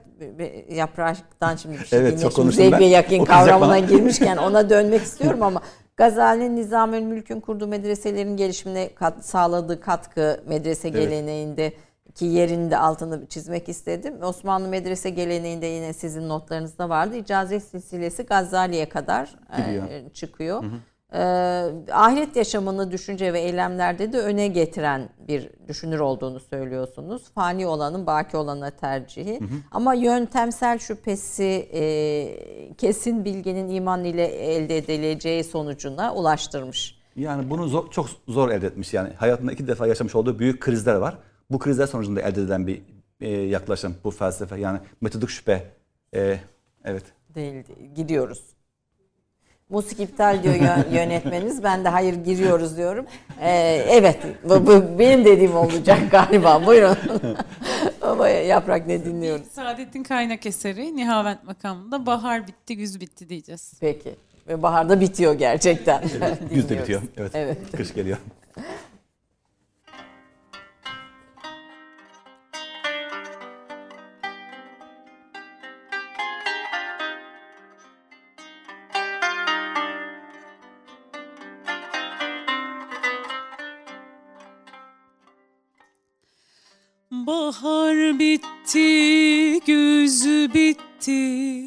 [0.71, 2.23] yapraktan şimdi bir şey Evet, dinle.
[2.23, 2.77] çok konuştum ben.
[2.77, 5.63] Okuyacak kavramına girmişken ona dönmek istiyorum ama
[5.97, 11.73] Gazali'nin Nizamül Mülk'ün kurduğu medreselerin gelişimine kat, sağladığı katkı medrese geleneğinde
[12.15, 14.23] ki yerinde altını çizmek istedim.
[14.23, 17.17] Osmanlı medrese geleneğinde yine sizin notlarınızda vardı.
[17.17, 20.11] İcazet silsilesi Gazali'ye kadar e, Gidiyor.
[20.15, 20.65] çıkıyor.
[21.15, 21.19] Ee,
[21.93, 27.23] ahiret yaşamını düşünce ve eylemlerde de öne getiren bir düşünür olduğunu söylüyorsunuz.
[27.35, 29.41] Fani olanın baki olana tercihi.
[29.71, 36.99] Ama yöntemsel şüphesi e, kesin bilginin iman ile elde edileceği sonucuna ulaştırmış.
[37.17, 38.95] yani bunu zor- çok zor elde etmiş.
[38.95, 41.19] Yani hayatında iki defa yaşamış olduğu büyük krizler var.
[41.51, 42.83] Bu krizler sonucunda elde edilen bir
[43.21, 44.61] e, yaklaşım bu felsefe.
[44.61, 45.65] Yani metodik şüphe.
[46.15, 46.39] E,
[46.85, 47.05] evet.
[47.35, 48.43] Değil, gidiyoruz.
[49.69, 51.63] Musik iptal diyor yö- yönetmeniniz.
[51.65, 53.07] Ben de hayır giriyoruz diyorum.
[53.41, 56.67] Ee, evet bu, bu benim dediğim olacak galiba.
[56.67, 56.97] Buyurun.
[58.03, 59.47] Ama yaprak ne dinliyoruz?
[59.47, 63.73] Saadettin Kaynak eseri Nihavent makamında bahar bitti güz bitti diyeceğiz.
[63.81, 64.15] Peki.
[64.49, 66.03] Ve baharda bitiyor gerçekten.
[66.55, 67.03] Güz de bitiyor.
[67.17, 67.31] Evet.
[67.35, 67.59] Evet.
[67.77, 68.19] Kış geliyor.
[88.75, 91.65] Bitti, güz bitti.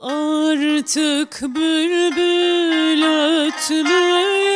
[0.00, 3.02] Artık bülbül
[3.46, 4.50] ötmüyor.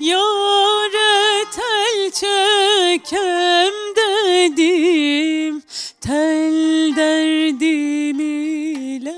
[0.00, 5.62] Yâre tel çekem dedim.
[6.00, 9.14] Tel derdim iletmiyor.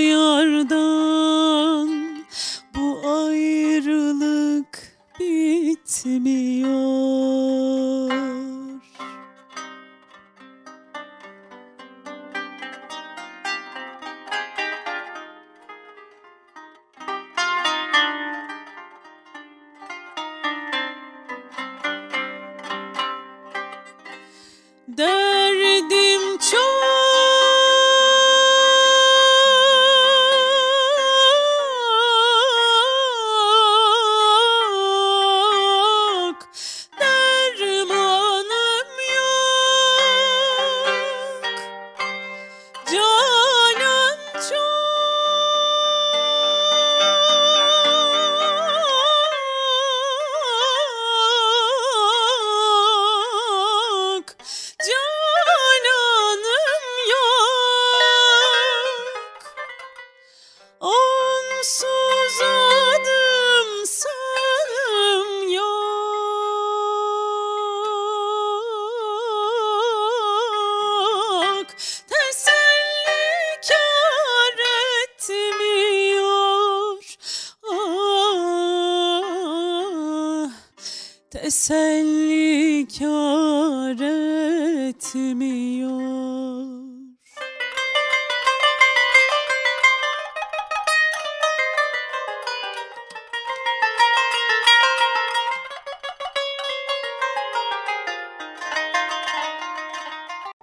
[0.00, 1.88] yardan.
[2.74, 4.72] Bu ayrılık
[5.20, 6.33] bitmiyor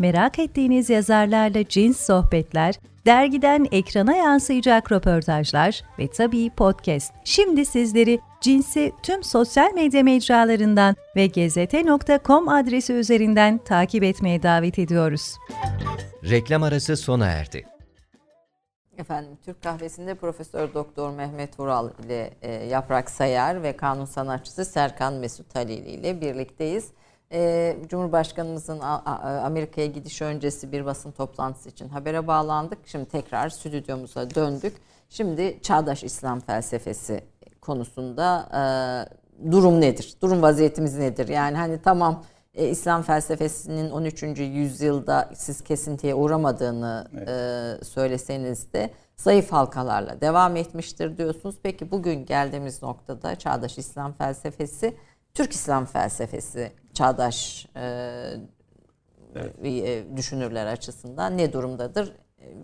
[0.00, 2.74] merak ettiğiniz yazarlarla cins sohbetler,
[3.06, 7.12] dergiden ekrana yansıyacak röportajlar ve tabii podcast.
[7.24, 15.36] Şimdi sizleri Cins'i tüm sosyal medya mecralarından ve gezete.com adresi üzerinden takip etmeye davet ediyoruz.
[16.30, 17.66] Reklam arası sona erdi.
[18.98, 25.14] Efendim Türk Kahvesi'nde Profesör Doktor Mehmet Vural ile e, Yaprak Sayar ve kanun sanatçısı Serkan
[25.14, 26.90] Mesut Halil ile birlikteyiz.
[27.32, 28.80] E, Cumhurbaşkanımızın
[29.44, 32.78] Amerika'ya gidiş öncesi bir basın toplantısı için habere bağlandık.
[32.86, 34.76] Şimdi tekrar stüdyomuza döndük.
[35.08, 37.24] Şimdi çağdaş İslam felsefesi
[37.60, 38.62] konusunda e,
[39.50, 40.14] durum nedir?
[40.22, 41.28] Durum vaziyetimiz nedir?
[41.28, 42.24] Yani hani tamam
[42.54, 44.22] e, İslam felsefesinin 13.
[44.38, 51.56] yüzyılda siz kesintiye uğramadığını e, söyleseniz de zayıf halkalarla devam etmiştir diyorsunuz.
[51.62, 54.94] Peki bugün geldiğimiz noktada çağdaş İslam felsefesi,
[55.34, 57.82] Türk İslam felsefesi çağdaş e,
[59.64, 62.12] e, düşünürler açısından ne durumdadır?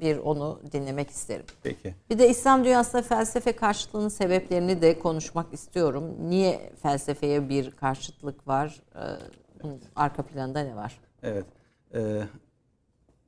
[0.00, 1.46] Bir onu dinlemek isterim.
[1.62, 1.94] Peki.
[2.10, 6.14] Bir de İslam dünyasında felsefe karşıtlığının sebeplerini de konuşmak istiyorum.
[6.20, 8.82] Niye felsefeye bir karşıtlık var?
[8.94, 8.98] Ee,
[9.62, 11.00] Bunun arka planında ne var?
[11.22, 11.44] Evet.
[11.94, 12.22] Ee,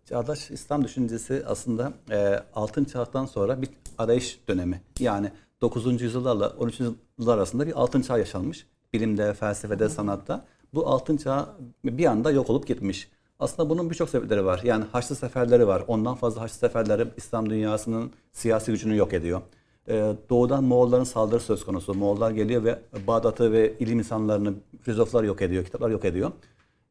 [0.04, 4.82] çağdaş İslam düşüncesi aslında e, altın çağdan sonra bir arayış dönemi.
[4.98, 6.02] Yani 9.
[6.02, 6.80] yüzyıllarla 13.
[6.80, 8.66] yüzyıllar arasında bir altın çağ yaşanmış.
[8.92, 10.44] Bilimde, felsefede, sanatta.
[10.74, 13.10] Bu altın çağ bir anda yok olup gitmiş.
[13.38, 14.60] Aslında bunun birçok sebepleri var.
[14.64, 15.84] Yani Haçlı seferleri var.
[15.86, 19.40] Ondan fazla Haçlı seferleri İslam dünyasının siyasi gücünü yok ediyor.
[19.88, 21.94] Ee, doğudan Moğolların saldırı söz konusu.
[21.94, 26.32] Moğollar geliyor ve Bağdat'ı ve ilim insanlarını, filozoflar yok ediyor, kitaplar yok ediyor.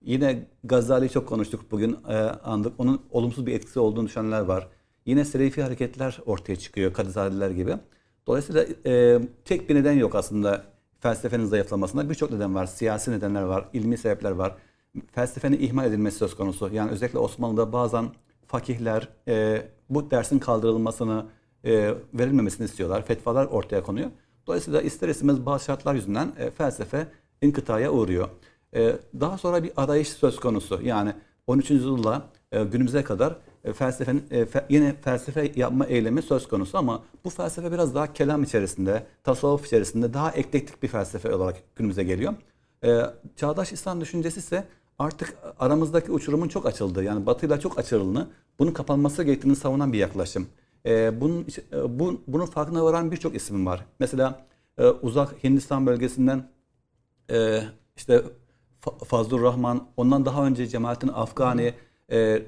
[0.01, 2.73] Yine Gazali'yi çok konuştuk bugün e, andık.
[2.77, 4.67] Onun olumsuz bir etkisi olduğunu düşünenler var.
[5.05, 7.75] Yine Selefi hareketler ortaya çıkıyor, Kadızadeliler gibi.
[8.27, 10.63] Dolayısıyla e, tek bir neden yok aslında
[11.07, 12.09] felsefenin zayıflamasında.
[12.09, 12.65] Birçok neden var.
[12.65, 14.55] Siyasi nedenler var, ilmi sebepler var.
[15.11, 16.69] Felsefenin ihmal edilmesi söz konusu.
[16.73, 18.05] Yani özellikle Osmanlı'da bazen
[18.47, 21.25] fakihler e, bu dersin kaldırılmasını,
[21.63, 23.05] e, verilmemesini istiyorlar.
[23.05, 24.09] Fetvalar ortaya konuyor.
[24.47, 27.07] Dolayısıyla ister istemez bazı şartlar yüzünden e, felsefe
[27.41, 28.29] inkıtaya uğruyor.
[28.75, 30.79] E, daha sonra bir arayış söz konusu.
[30.83, 31.13] Yani
[31.47, 31.71] 13.
[31.71, 33.35] yüzyılda e, günümüze kadar
[33.73, 38.43] felsefenin e, fe, yine felsefe yapma eylemi söz konusu ama bu felsefe biraz daha kelam
[38.43, 42.33] içerisinde, tasavvuf içerisinde daha eklektik bir felsefe olarak günümüze geliyor.
[42.83, 43.01] E,
[43.35, 44.63] çağdaş İslam düşüncesi ise
[44.99, 48.27] artık aramızdaki uçurumun çok açıldığı yani batıyla çok açıldığını,
[48.59, 50.47] bunun kapanması gerektiğini savunan bir yaklaşım.
[50.85, 53.85] E, bunun, e, bu, bunun farkına varan birçok isim var.
[53.99, 54.45] Mesela
[54.77, 56.49] e, uzak Hindistan bölgesinden
[57.31, 57.63] e,
[57.97, 58.23] işte
[59.05, 61.73] Fazlur Rahman, ondan daha önce Cemalettin Afgani,
[62.11, 62.41] e,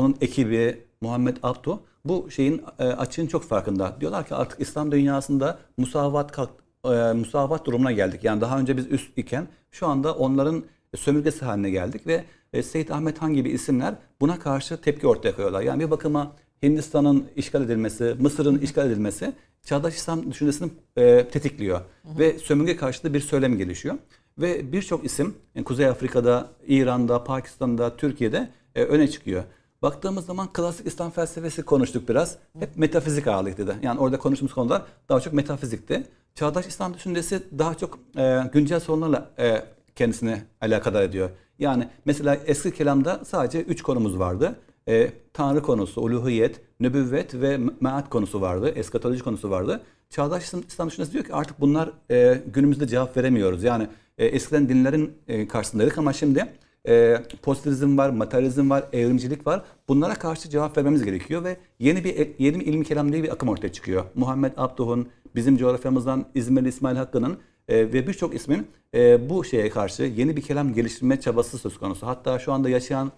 [0.00, 3.96] onun ekibi Muhammed Abdu bu şeyin e, açığın çok farkında.
[4.00, 6.50] Diyorlar ki artık İslam dünyasında musavat kalk,
[6.84, 8.24] e, musavat durumuna geldik.
[8.24, 10.62] Yani daha önce biz üst iken şu anda onların
[10.96, 15.62] sömürgesi haline geldik ve e, Seyyid Ahmet Han gibi isimler buna karşı tepki ortaya koyuyorlar.
[15.62, 16.32] Yani bir bakıma
[16.62, 19.32] Hindistan'ın işgal edilmesi, Mısır'ın işgal edilmesi
[19.64, 21.78] çağdaş İslam düşüncesini e, tetikliyor.
[21.78, 22.18] Hı hı.
[22.18, 23.94] Ve sömürge karşıtı bir söylem gelişiyor.
[24.38, 29.44] Ve birçok isim yani Kuzey Afrika'da, İran'da, Pakistan'da, Türkiye'de e, öne çıkıyor.
[29.82, 32.36] Baktığımız zaman klasik İslam felsefesi konuştuk biraz.
[32.58, 33.76] Hep metafizik ağırlıklıydı.
[33.82, 36.04] Yani orada konuştuğumuz konular daha çok metafizikti.
[36.34, 39.62] Çağdaş İslam düşüncesi daha çok e, güncel sorunlarla e,
[39.96, 41.30] kendisini alakadar ediyor.
[41.58, 44.56] Yani mesela eski kelamda sadece üç konumuz vardı.
[44.88, 48.68] E, Tanrı konusu, uluhiyet, nübüvvet ve meat konusu vardı.
[48.68, 49.80] Eskatoloji konusu vardı.
[50.10, 53.62] Çağdaş İslam düşüncesi diyor ki artık bunlar e, günümüzde cevap veremiyoruz.
[53.62, 56.46] Yani e, eskiden dinlerin e, karşısındaydık ama şimdi
[56.88, 59.62] e, pozitivizm var, materyalizm var, evrimcilik var.
[59.88, 63.48] Bunlara karşı cevap vermemiz gerekiyor ve yeni bir yeni bir ilmi kelam diye bir akım
[63.48, 64.04] ortaya çıkıyor.
[64.14, 70.02] Muhammed Abduh'un, bizim coğrafyamızdan İzmir İsmail Hakkı'nın e, ve birçok ismin e, bu şeye karşı
[70.02, 72.06] yeni bir kelam geliştirme çabası söz konusu.
[72.06, 73.12] Hatta şu anda yaşayan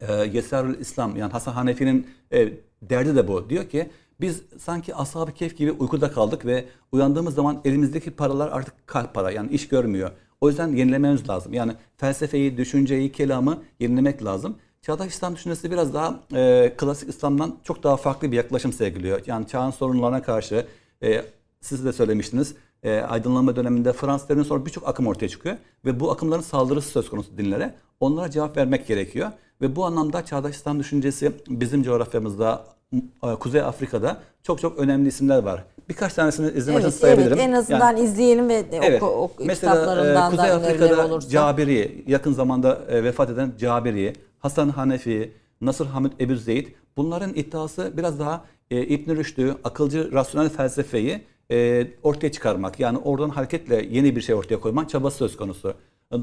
[0.00, 3.50] e, Yesarül İslam yani Hasan Hanefi'nin e, derdi de bu.
[3.50, 8.86] Diyor ki biz sanki ashab-ı keyf gibi uykuda kaldık ve uyandığımız zaman elimizdeki paralar artık
[8.86, 10.10] kalp para yani iş görmüyor.
[10.40, 11.52] O yüzden yenilememiz lazım.
[11.52, 14.56] Yani felsefeyi, düşünceyi, kelamı yenilemek lazım.
[14.82, 19.20] Çağdaş İslam düşüncesi biraz daha e, klasik İslam'dan çok daha farklı bir yaklaşım sergiliyor.
[19.26, 20.66] Yani çağın sorunlarına karşı
[21.02, 21.22] e,
[21.60, 22.54] siz de söylemiştiniz.
[22.82, 25.56] E, aydınlanma döneminde Fransız devriminden sonra birçok akım ortaya çıkıyor.
[25.84, 27.74] Ve bu akımların saldırısı söz konusu dinlere.
[28.00, 29.30] Onlara cevap vermek gerekiyor.
[29.60, 32.64] Ve bu anlamda çağdaş İslam düşüncesi bizim coğrafyamızda,
[33.40, 35.64] Kuzey Afrika'da çok çok önemli isimler var.
[35.88, 37.32] Birkaç tanesini izlemek evet, sayabilirim.
[37.32, 41.06] Evet, en azından yani, izleyelim ve evet, oku, oku, mesela, kitaplarından e, Kuzey da Afrika'da
[41.06, 41.28] olursa.
[41.28, 46.66] Cabiri, yakın zamanda e, vefat eden Cabiri, Hasan Hanefi, Nasır Hamid Ebu Zeyd
[46.96, 51.20] bunların iddiası biraz daha e, İbn Rüşd'ü, akılcı rasyonel felsefeyi
[51.50, 52.80] e, ortaya çıkarmak.
[52.80, 55.74] Yani oradan hareketle yeni bir şey ortaya koymak çabası söz konusu.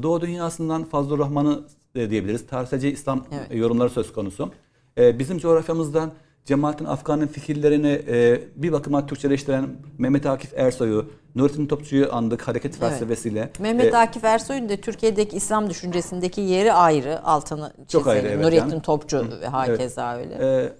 [0.02, 1.60] Doğu dünyasından Fazlur Rahman'ı
[1.94, 2.46] e, diyebiliriz.
[2.46, 3.60] Tarihsel İslam evet.
[3.60, 4.50] yorumları söz konusu.
[4.98, 6.12] E, bizim coğrafyamızdan
[6.44, 9.68] Cemalettin Afgan'ın fikirlerini e, bir bakıma Türkçeleştiren
[9.98, 13.40] Mehmet Akif Ersoy'u, Nurettin Topçu'yu andık hareket felsefesiyle.
[13.40, 13.60] Evet.
[13.60, 17.24] Mehmet ee, Akif Ersoy'un da Türkiye'deki İslam düşüncesindeki yeri ayrı.
[17.24, 17.86] Altını çizelim.
[17.88, 18.44] Çok ayrı evet.
[18.44, 18.82] Nurettin yani.
[18.82, 20.26] Topçu ve hakeza evet.
[20.26, 20.64] öyle.
[20.64, 20.72] Ee,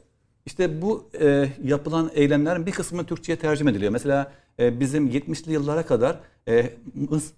[0.46, 3.92] işte bu e, yapılan eylemlerin bir kısmı Türkçe'ye tercüme ediliyor.
[3.92, 6.16] Mesela e, bizim 70'li yıllara kadar
[6.48, 6.70] e,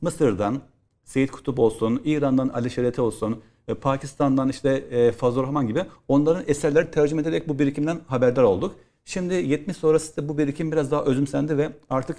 [0.00, 0.60] Mısır'dan
[1.04, 6.44] Seyit Kutup olsun, İran'dan Ali Şerete olsun, e, Pakistan'dan işte e, Fazıl Rahman gibi onların
[6.46, 8.74] eserleri tercüme ederek bu birikimden haberdar olduk.
[9.04, 12.18] Şimdi 70 sonrası da bu birikim biraz daha özümsendi ve artık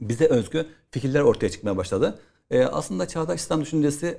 [0.00, 2.18] bize özgü fikirler ortaya çıkmaya başladı.
[2.50, 4.18] E, aslında çağdaş İslam düşüncesi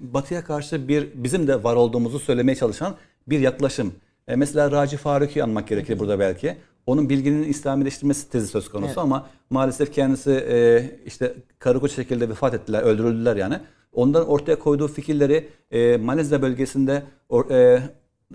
[0.00, 3.92] batıya karşı bir bizim de var olduğumuzu söylemeye çalışan bir yaklaşım.
[4.36, 6.56] Mesela Raci Faruki anmak gerekir burada belki.
[6.86, 8.98] Onun bilginin İslamileştirmesi tezi söz konusu evet.
[8.98, 13.58] ama maalesef kendisi e, işte karı şekilde vefat ettiler, öldürüldüler yani.
[13.92, 17.82] Ondan ortaya koyduğu fikirleri e, Malezya bölgesinde or, e,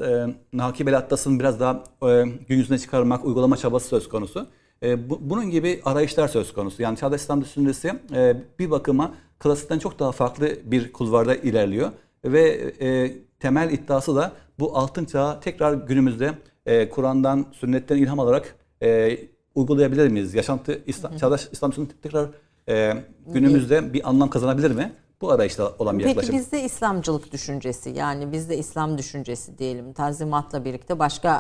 [0.02, 4.48] e, Nakib el Atlas'ın biraz daha e, gün yüzüne çıkarmak, uygulama çabası söz konusu.
[4.84, 6.82] E, bu, bunun gibi arayışlar söz konusu.
[6.82, 11.92] Yani Çağdaş İslam düşüncesi e, bir bakıma klasikten çok daha farklı bir kulvarda ilerliyor.
[12.26, 16.34] Ve e, temel iddiası da bu altın çağı tekrar günümüzde
[16.70, 19.18] e, Kur'an'dan, sünnetten ilham alarak e,
[19.56, 20.34] uygulayabilir miyiz?
[20.34, 22.30] Yaşantı İslam, çağdaş İslam düşüncesi tekrar
[22.70, 22.94] e,
[23.28, 24.92] günümüzde bir anlam kazanabilir mi?
[25.22, 26.36] Bu arayışta olan bir Peki yaklaşım.
[26.36, 31.38] bizde İslamcılık düşüncesi yani bizde İslam düşüncesi diyelim Tanzimat'la birlikte başka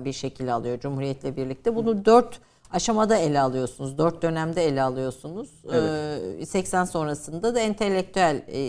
[0.00, 1.76] e, bir şekil alıyor Cumhuriyet'le birlikte.
[1.76, 2.40] Bunu dört
[2.70, 3.98] aşamada ele alıyorsunuz.
[3.98, 5.50] Dört dönemde ele alıyorsunuz.
[6.40, 8.66] E, 80 sonrasında da entelektüel e,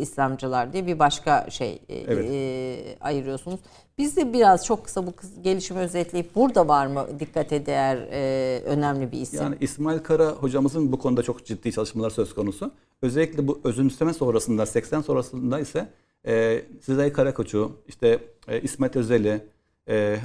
[0.00, 2.30] İslamcılar diye bir başka şey e, Evet.
[2.30, 3.60] e, ayırıyorsunuz.
[3.98, 9.20] Bizde biraz çok kısa bu gelişimi özetleyip burada var mı dikkate değer e, önemli bir
[9.20, 9.42] isim?
[9.42, 12.70] Yani İsmail Kara hocamızın bu konuda çok ciddi çalışmalar söz konusu.
[13.02, 15.88] Özellikle bu özümseme sonrasında, 80 sonrasında ise
[16.26, 18.18] e, Sezai Karakoç'u, işte
[18.48, 19.40] e, İsmet Özel'i,
[19.88, 20.16] e,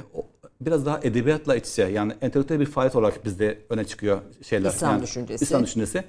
[0.60, 4.70] biraz daha edebiyatla iç içe yani entelektüel bir faaliyet olarak bizde öne çıkıyor şeyler.
[4.70, 5.44] İslam Yani düşüncesi.
[5.44, 6.04] İslam düşüncesi.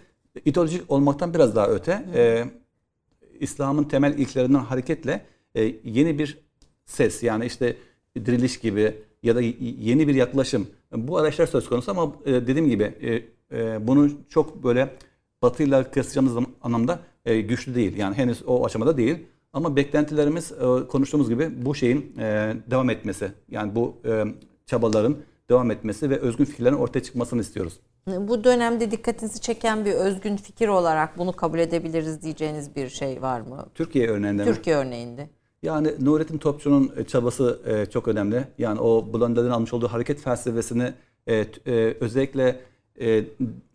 [0.46, 2.06] İdeolojik olmaktan biraz daha öte.
[2.16, 2.46] e,
[3.40, 5.26] İslam'ın temel ilkelerinden hareketle
[5.56, 6.38] e, yeni bir
[6.86, 7.76] ses yani işte
[8.16, 12.84] diriliş gibi ya da yeni bir yaklaşım bu araçlar söz konusu ama e, dediğim gibi
[12.84, 13.24] e,
[13.58, 14.96] e, bunu çok böyle
[15.42, 17.98] batıyla kıyaslayacağımız anlamda e, güçlü değil.
[17.98, 19.18] Yani henüz o aşamada değil.
[19.54, 23.32] Ama beklentilerimiz e, konuştuğumuz gibi bu şeyin e, devam etmesi.
[23.50, 24.24] Yani bu e,
[24.66, 25.18] çabaların
[25.50, 27.80] devam etmesi ve özgün fikirlerin ortaya çıkmasını istiyoruz.
[28.08, 33.42] Bu dönemde dikkatinizi çeken bir özgün fikir olarak bunu kabul edebiliriz diyeceğiniz bir şey var
[33.42, 33.66] mı?
[33.76, 34.54] Türkiye örneğinde mi?
[34.54, 35.30] Türkiye örneğinde.
[35.64, 37.60] Yani Nurettin Topçu'nun çabası
[37.94, 38.48] çok önemli.
[38.58, 40.94] Yani o Blondel'in almış olduğu hareket felsefesini
[42.00, 42.60] özellikle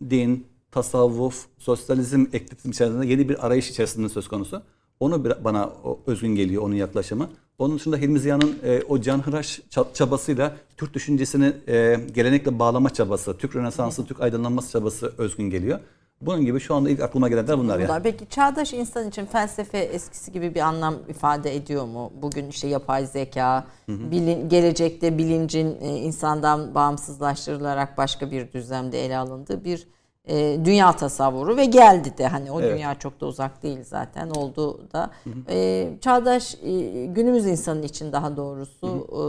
[0.09, 4.61] din, tasavvuf, sosyalizm eklektim içerisinde yeni bir arayış içerisinde söz konusu.
[4.99, 5.69] Onu bana
[6.07, 7.29] özgün geliyor onun yaklaşımı.
[7.59, 13.37] Onun dışında Hilmi Ziya'nın e, o canhıraş ça- çabasıyla Türk düşüncesini e, gelenekle bağlama çabası,
[13.37, 15.79] Türk Rönesansı, Türk aydınlanması çabası özgün geliyor.
[16.21, 17.79] Bunun gibi şu anda ilk aklıma gelenler bunlar.
[17.79, 17.87] yani.
[17.89, 18.03] Bunlar.
[18.03, 22.11] Peki çağdaş insan için felsefe eskisi gibi bir anlam ifade ediyor mu?
[22.21, 29.63] Bugün işte yapay zeka, bilin, gelecekte bilincin e, insandan bağımsızlaştırılarak başka bir düzlemde ele alındığı
[29.63, 29.87] bir
[30.29, 32.73] e, dünya tasavvuru ve geldi de hani o Evet.
[32.73, 35.11] dünya çok da uzak değil zaten oldu da
[35.49, 39.21] E, çağdaş e, günümüz insanı için daha doğrusu e,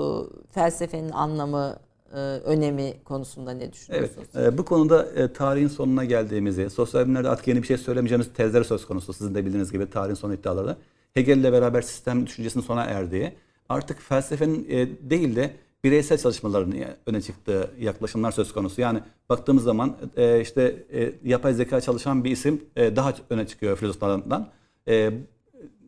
[0.53, 1.77] felsefenin anlamı
[2.13, 3.73] e, önemi konusunda ne Evet.
[3.73, 4.29] düşünüyorsunuz?
[4.37, 8.63] e, bu konuda e, tarihin sonuna geldiğimizi, sosyal bilimlerde artık yeni bir şey söylemeyeceğimiz tezler
[8.63, 9.13] söz konusu.
[9.13, 10.77] Sizin de bildiğiniz gibi tarihin son iddiaları.
[11.15, 13.33] Hegel'le beraber sistem düşüncesinin sona erdiği,
[13.69, 15.51] artık felsefenin e, değil de
[15.85, 16.75] bireysel çalışmaların
[17.07, 18.81] öne çıktığı yaklaşımlar söz konusu.
[18.81, 23.77] Yani baktığımız zaman e, işte e, yapay zeka çalışan bir isim e, daha öne çıkıyor
[23.77, 24.49] filozoflardan.
[24.89, 25.11] E,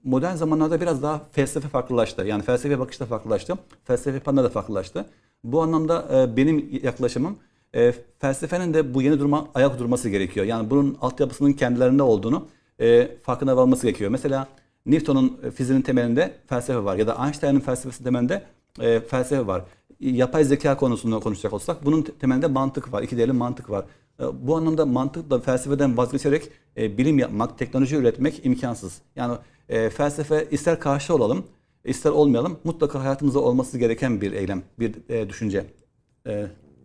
[0.05, 2.25] modern zamanlarda biraz daha felsefe farklılaştı.
[2.25, 3.55] Yani felsefe bakışta farklılaştı.
[3.85, 5.07] Felsefe yapanlar da farklılaştı.
[5.45, 7.39] Bu anlamda e, benim yaklaşımım
[7.75, 10.47] e, felsefenin de bu yeni duruma ayak durması gerekiyor.
[10.47, 12.49] Yani bunun altyapısının kendilerinde olduğunu
[12.81, 14.11] e, farkına varması gerekiyor.
[14.11, 14.49] Mesela
[14.87, 18.43] Newton'un e, fiziğinin temelinde felsefe var ya da Einstein'ın felsefesi temelinde
[18.81, 19.63] e, felsefe var.
[20.01, 23.03] Yapay zeka konusunda konuşacak olsak bunun te- temelinde mantık var.
[23.03, 23.85] İki değerli mantık var.
[24.21, 28.99] E, Bu anlamda mantıkla felsefeden vazgeçerek e, bilim yapmak, teknoloji üretmek imkansız.
[29.17, 29.35] Yani
[29.69, 31.45] e, felsefe ister karşı olalım,
[31.85, 34.95] ister olmayalım mutlaka hayatımızda olması gereken bir eylem, bir
[35.29, 35.65] düşünce.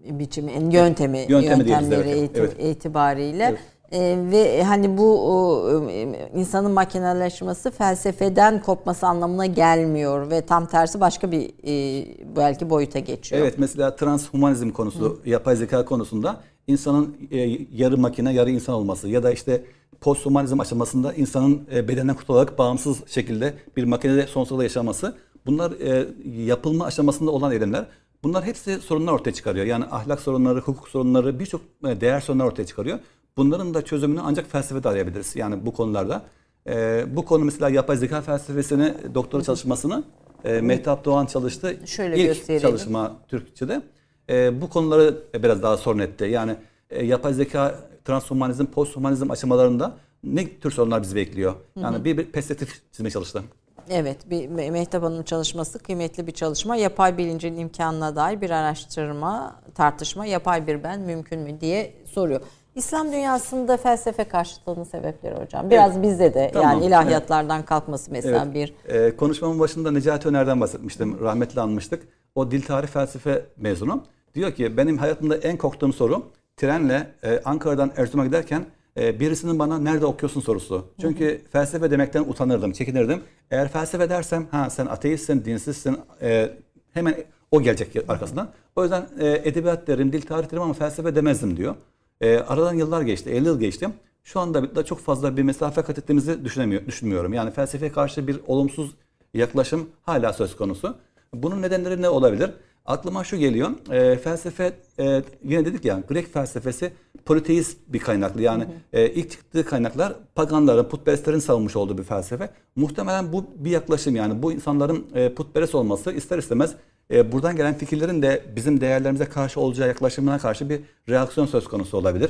[0.10, 2.32] Biçimin yöntemi, Yöntemi yöntemleri evet.
[2.36, 2.56] Evet.
[2.60, 3.60] itibariyle Evet.
[3.92, 11.00] Ee, ve hani bu o, e, insanın makinelaşması felsefeden kopması anlamına gelmiyor ve tam tersi
[11.00, 12.06] başka bir e,
[12.36, 13.42] belki boyuta geçiyor.
[13.42, 17.40] Evet mesela transhumanizm konusu, yapay zeka konusunda insanın e,
[17.72, 19.64] yarı makine, yarı insan olması ya da işte
[20.02, 25.16] posthumanizm aşamasında insanın e, bedenden kurtularak bağımsız şekilde bir makinede sonsuza yaşaması.
[25.46, 26.08] Bunlar e,
[26.46, 27.86] yapılma aşamasında olan eylemler.
[28.24, 29.66] Bunlar hepsi sorunlar ortaya çıkarıyor.
[29.66, 33.00] Yani ahlak sorunları, hukuk sorunları, birçok e, değer sorunları ortaya çıkarıyor.
[33.38, 35.36] Bunların da çözümünü ancak felsefede arayabiliriz.
[35.36, 36.24] Yani bu konularda.
[36.68, 40.04] E, bu konu mesela yapay zeka felsefesini, doktora çalışmasını
[40.44, 41.78] e, Mehtap Doğan çalıştı.
[41.86, 42.62] Şöyle İlk gösterelim.
[42.62, 43.82] çalışma Türkçe'de.
[44.30, 46.24] E, bu konuları biraz daha sorun etti.
[46.24, 46.56] Yani
[46.90, 47.76] e, yapay zeka,
[48.06, 51.54] transhumanizm, posthumanizm aşamalarında ne tür sorunlar bizi bekliyor?
[51.76, 53.44] Yani bir, bir perspektif çizmeye çalıştı.
[53.90, 56.76] Evet, bir Me- Mehtap Hanım'ın çalışması kıymetli bir çalışma.
[56.76, 62.42] Yapay bilincin imkanına dair bir araştırma, tartışma, yapay bir ben mümkün mü diye soruyor.
[62.76, 65.70] İslam dünyasında felsefe karşıtlığının sebepleri hocam.
[65.70, 66.04] Biraz Evet.
[66.04, 68.56] bizde de Tamam, yani ilahiyatlardan kalkması mesela Evet.
[68.88, 71.20] bir E, konuşmamın başında Necati Öner'den bahsetmiştim.
[71.20, 72.08] Rahmetli anmıştık.
[72.36, 74.04] O dil tarih felsefe mezunu.
[74.36, 76.24] Diyor ki benim hayatımda en korktuğum soru
[76.58, 78.66] trenle e, Ankara'dan Erzurum'a giderken
[78.98, 80.86] e, birisinin bana nerede okuyorsun sorusu.
[81.02, 83.22] Çünkü felsefe demekten utanırdım, çekinirdim.
[83.52, 86.50] Eğer felsefe dersem ha sen ateistsin, dinsizsin e,
[86.94, 87.16] hemen
[87.52, 88.50] o gelecek arkasından.
[88.76, 91.76] O yüzden e, edebiyat derim, dil tarih derim ama felsefe demezdim diyor.
[92.22, 93.90] E, aradan yıllar geçti, 50 yıl geçti.
[94.24, 96.46] Şu anda da çok fazla bir mesafe kat ettiğimizi
[96.88, 97.34] düşünmüyorum.
[97.34, 98.92] Yani felsefeye karşı bir olumsuz
[99.34, 100.98] yaklaşım hala söz konusu.
[101.34, 102.52] Bunun nedenleri ne olabilir?
[102.86, 103.70] aklıma şu geliyor.
[103.92, 106.92] E, felsefe e, yine dedik ya Grek felsefesi
[107.26, 108.42] politeist bir kaynaklı.
[108.42, 112.50] Yani e, ilk çıktığı kaynaklar paganların, putperestlerin savunmuş olduğu bir felsefe.
[112.76, 116.76] Muhtemelen bu bir yaklaşım yani bu insanların e, putperest olması ister istemez
[117.12, 121.98] e, buradan gelen fikirlerin de bizim değerlerimize karşı olacağı yaklaşımına karşı bir reaksiyon söz konusu
[121.98, 122.30] olabilir.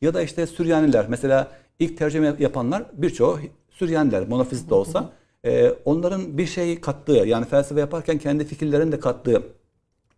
[0.00, 1.48] Ya da işte Süryaniler mesela
[1.78, 3.38] ilk tercüme yapanlar birçoğu
[3.70, 5.12] Süryaniler monofizit de olsa
[5.44, 9.42] e, onların bir şey kattığı yani felsefe yaparken kendi fikirlerini de kattığı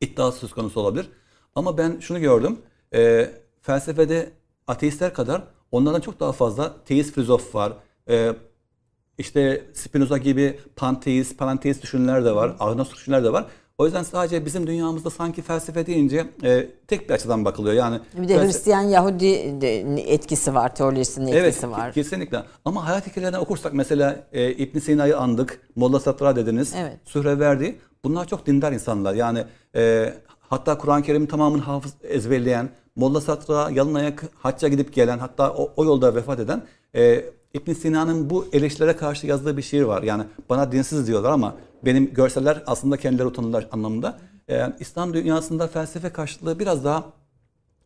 [0.00, 1.08] iddiası söz konusu olabilir.
[1.54, 2.58] Ama ben şunu gördüm.
[2.94, 3.30] E,
[3.62, 4.30] felsefede
[4.66, 5.42] ateistler kadar
[5.72, 7.72] onlardan çok daha fazla teist filozof var.
[8.08, 8.32] E,
[9.18, 12.56] işte Spinoza gibi panteist, panenteist düşünürler de var.
[12.60, 13.46] Agnostik düşünürler de var.
[13.78, 17.74] O yüzden sadece bizim dünyamızda sanki felsefe deyince e, tek bir açıdan bakılıyor.
[17.74, 19.80] Yani Bir de felsefe- Hristiyan Yahudi de
[20.12, 21.92] etkisi var, teolojisinin etkisi Evet, var.
[21.92, 22.42] kesinlikle.
[22.64, 26.96] Ama hayat hikayelerinden okursak mesela e, İbn Sina'yı andık, Molla Sadra dediniz, Evet.
[27.04, 27.78] Sühreverdi.
[28.04, 29.14] Bunlar çok dindar insanlar.
[29.14, 29.44] Yani
[29.76, 35.52] e, hatta Kur'an-ı Kerim'in tamamını hafız ezberleyen, Molla Sadra yalın ayak hacca gidip gelen, hatta
[35.52, 36.62] o, o yolda vefat eden
[36.96, 40.02] e, İbn Sina'nın bu eleştirilere karşı yazdığı bir şiir var.
[40.02, 41.54] Yani bana dinsiz diyorlar ama
[41.86, 44.18] benim görseller aslında kendileri utanırlar anlamında.
[44.50, 47.04] E, İslam dünyasında felsefe karşılığı biraz daha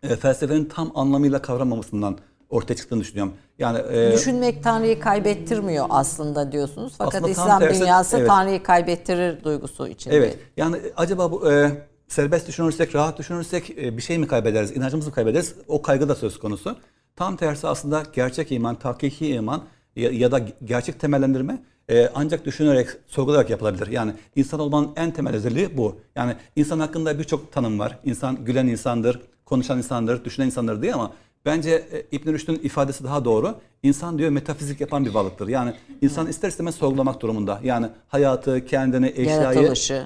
[0.03, 2.18] e, felsefenin tam anlamıyla kavramamasından
[2.51, 3.34] ortaya çıktığını düşünüyorum.
[3.59, 6.94] Yani e, Düşünmek Tanrı'yı kaybettirmiyor aslında diyorsunuz.
[6.99, 8.28] Fakat Aslında İslam tersi, dünyası evet.
[8.28, 10.16] Tanrı'yı kaybettirir duygusu içinde.
[10.16, 11.70] evet yani acaba bu e,
[12.09, 15.55] serbest düşünürsek, rahat düşünürsek e, bir şey mi kaybederiz, inancımızı mı kaybederiz?
[15.68, 16.76] O kaygı da söz konusu.
[17.16, 19.62] Tam tersi aslında gerçek iman, tahkiki iman
[19.96, 23.86] ya, ya da gerçek temellendirme e, ancak düşünerek, sorgulayarak yapılabilir.
[23.86, 25.97] Yani insan olmanın en temel özelliği bu.
[26.16, 27.99] Yani insan hakkında birçok tanım var.
[28.05, 31.12] İnsan gülen insandır, konuşan insandır, düşünen insandır diye ama
[31.45, 33.55] bence e, İbn Rüşd'ün ifadesi daha doğru.
[33.82, 35.49] İnsan diyor metafizik yapan bir varlıktır.
[35.49, 37.61] Yani insan ister istemez sorgulamak durumunda.
[37.64, 39.34] Yani hayatı, kendini, eşyayı.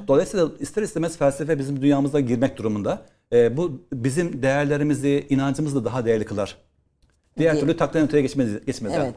[0.09, 3.03] Dolayısıyla ister istemez felsefe bizim dünyamıza girmek durumunda.
[3.33, 6.57] E, bu bizim değerlerimizi, inancımızı da daha değerli kılar.
[7.39, 8.65] Diğer Diye- türlü takden öteye geçmez.
[8.67, 9.13] geçmez yani.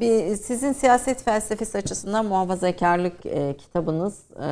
[0.00, 4.48] Bir, sizin siyaset felsefesi açısından muhafazakarlık e, kitabınız e,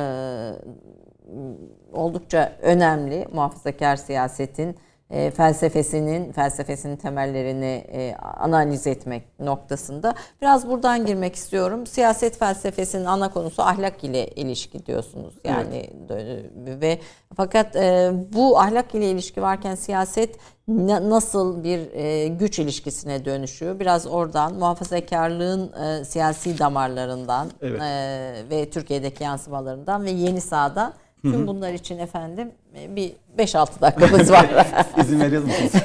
[1.93, 3.27] oldukça önemli.
[3.33, 4.75] Muhafazakar siyasetin
[5.09, 10.15] e, felsefesinin felsefesinin temellerini e, analiz etmek noktasında.
[10.41, 11.87] Biraz buradan girmek istiyorum.
[11.87, 15.33] Siyaset felsefesinin ana konusu ahlak ile ilişki diyorsunuz.
[15.43, 15.77] Yani
[16.09, 16.99] e, ve
[17.35, 20.35] fakat e, bu ahlak ile ilişki varken siyaset
[20.67, 23.79] na- nasıl bir e, güç ilişkisine dönüşüyor?
[23.79, 27.81] Biraz oradan muhafazakarlığın e, siyasi damarlarından Evet.
[27.81, 32.51] e, ve Türkiye'deki yansımalarından ve yeni sağdan tüm bunlar için efendim
[32.95, 34.67] bir 5-6 dakikamız var.
[34.97, 35.71] İzin veriyor musunuz?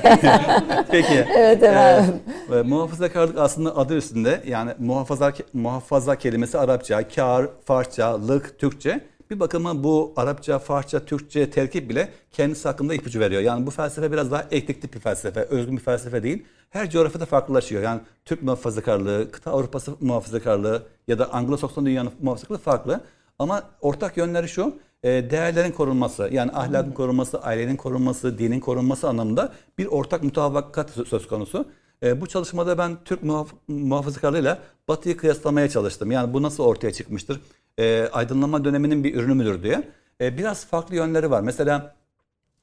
[0.91, 1.27] Peki.
[1.37, 2.15] evet efendim.
[2.53, 4.43] Ee, e, muhafazakarlık aslında adı üstünde.
[4.47, 9.01] Yani muhafaza muhafaza kelimesi Arapça, kar, Farsça, lık, Türkçe.
[9.31, 13.43] Bir bakıma bu Arapça, Farsça, Türkçe terkip bile kendisi hakkında ipucu veriyor.
[13.43, 16.45] Yani bu felsefe biraz daha eklektik bir felsefe, özgün bir felsefe değil.
[16.71, 17.83] Her coğrafyada farklılaşıyor.
[17.83, 23.01] Yani Türk muhafazakarlığı, kıta Avrupası muhafazakarlığı ya da Anglo-Sakson dünyanın muhafazakarlığı farklı.
[23.39, 24.75] Ama ortak yönleri şu,
[25.05, 31.27] değerlerin korunması, yani ahlakın korunması, ailenin korunması, dinin korunması anlamında bir ortak mutabakat sö- söz
[31.27, 31.69] konusu.
[32.03, 36.11] E, bu çalışmada ben Türk muhaf- muhafazakarlığıyla Batı'yı kıyaslamaya çalıştım.
[36.11, 37.41] Yani bu nasıl ortaya çıkmıştır?
[37.79, 39.89] E, aydınlanma döneminin bir ürünü müdür diye.
[40.21, 41.41] E, biraz farklı yönleri var.
[41.41, 41.95] Mesela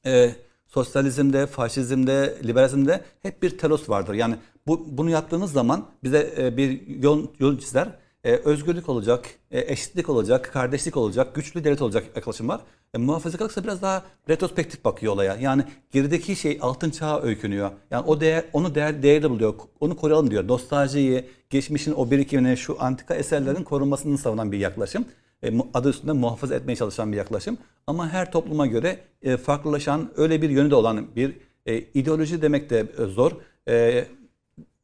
[0.06, 0.34] e,
[0.66, 4.14] sosyalizmde, faşizmde, liberalizmde hep bir telos vardır.
[4.14, 4.34] Yani
[4.66, 7.88] bu, bunu yaptığınız zaman bize e, bir yol, yol çizer.
[8.24, 12.60] E, özgürlük olacak, e, eşitlik olacak, kardeşlik olacak, güçlü devlet olacak yaklaşım var.
[12.94, 15.36] E, muhafazakarlık ise biraz daha retrospektif bakıyor olaya.
[15.36, 17.70] Yani gerideki şey altın çağa öykünüyor.
[17.90, 19.54] Yani o değer, onu değer, değerli buluyor.
[19.80, 20.48] Onu koruyalım diyor.
[20.48, 25.04] Nostaljiyi, geçmişin o birikimini, şu antika eserlerin korunmasını savunan bir yaklaşım
[25.42, 27.58] e, adı üstünde muhafaza etmeye çalışan bir yaklaşım.
[27.86, 32.70] Ama her topluma göre e, farklılaşan, öyle bir yönü de olan bir e, ideoloji demek
[32.70, 33.32] de e, zor.
[33.68, 34.06] E,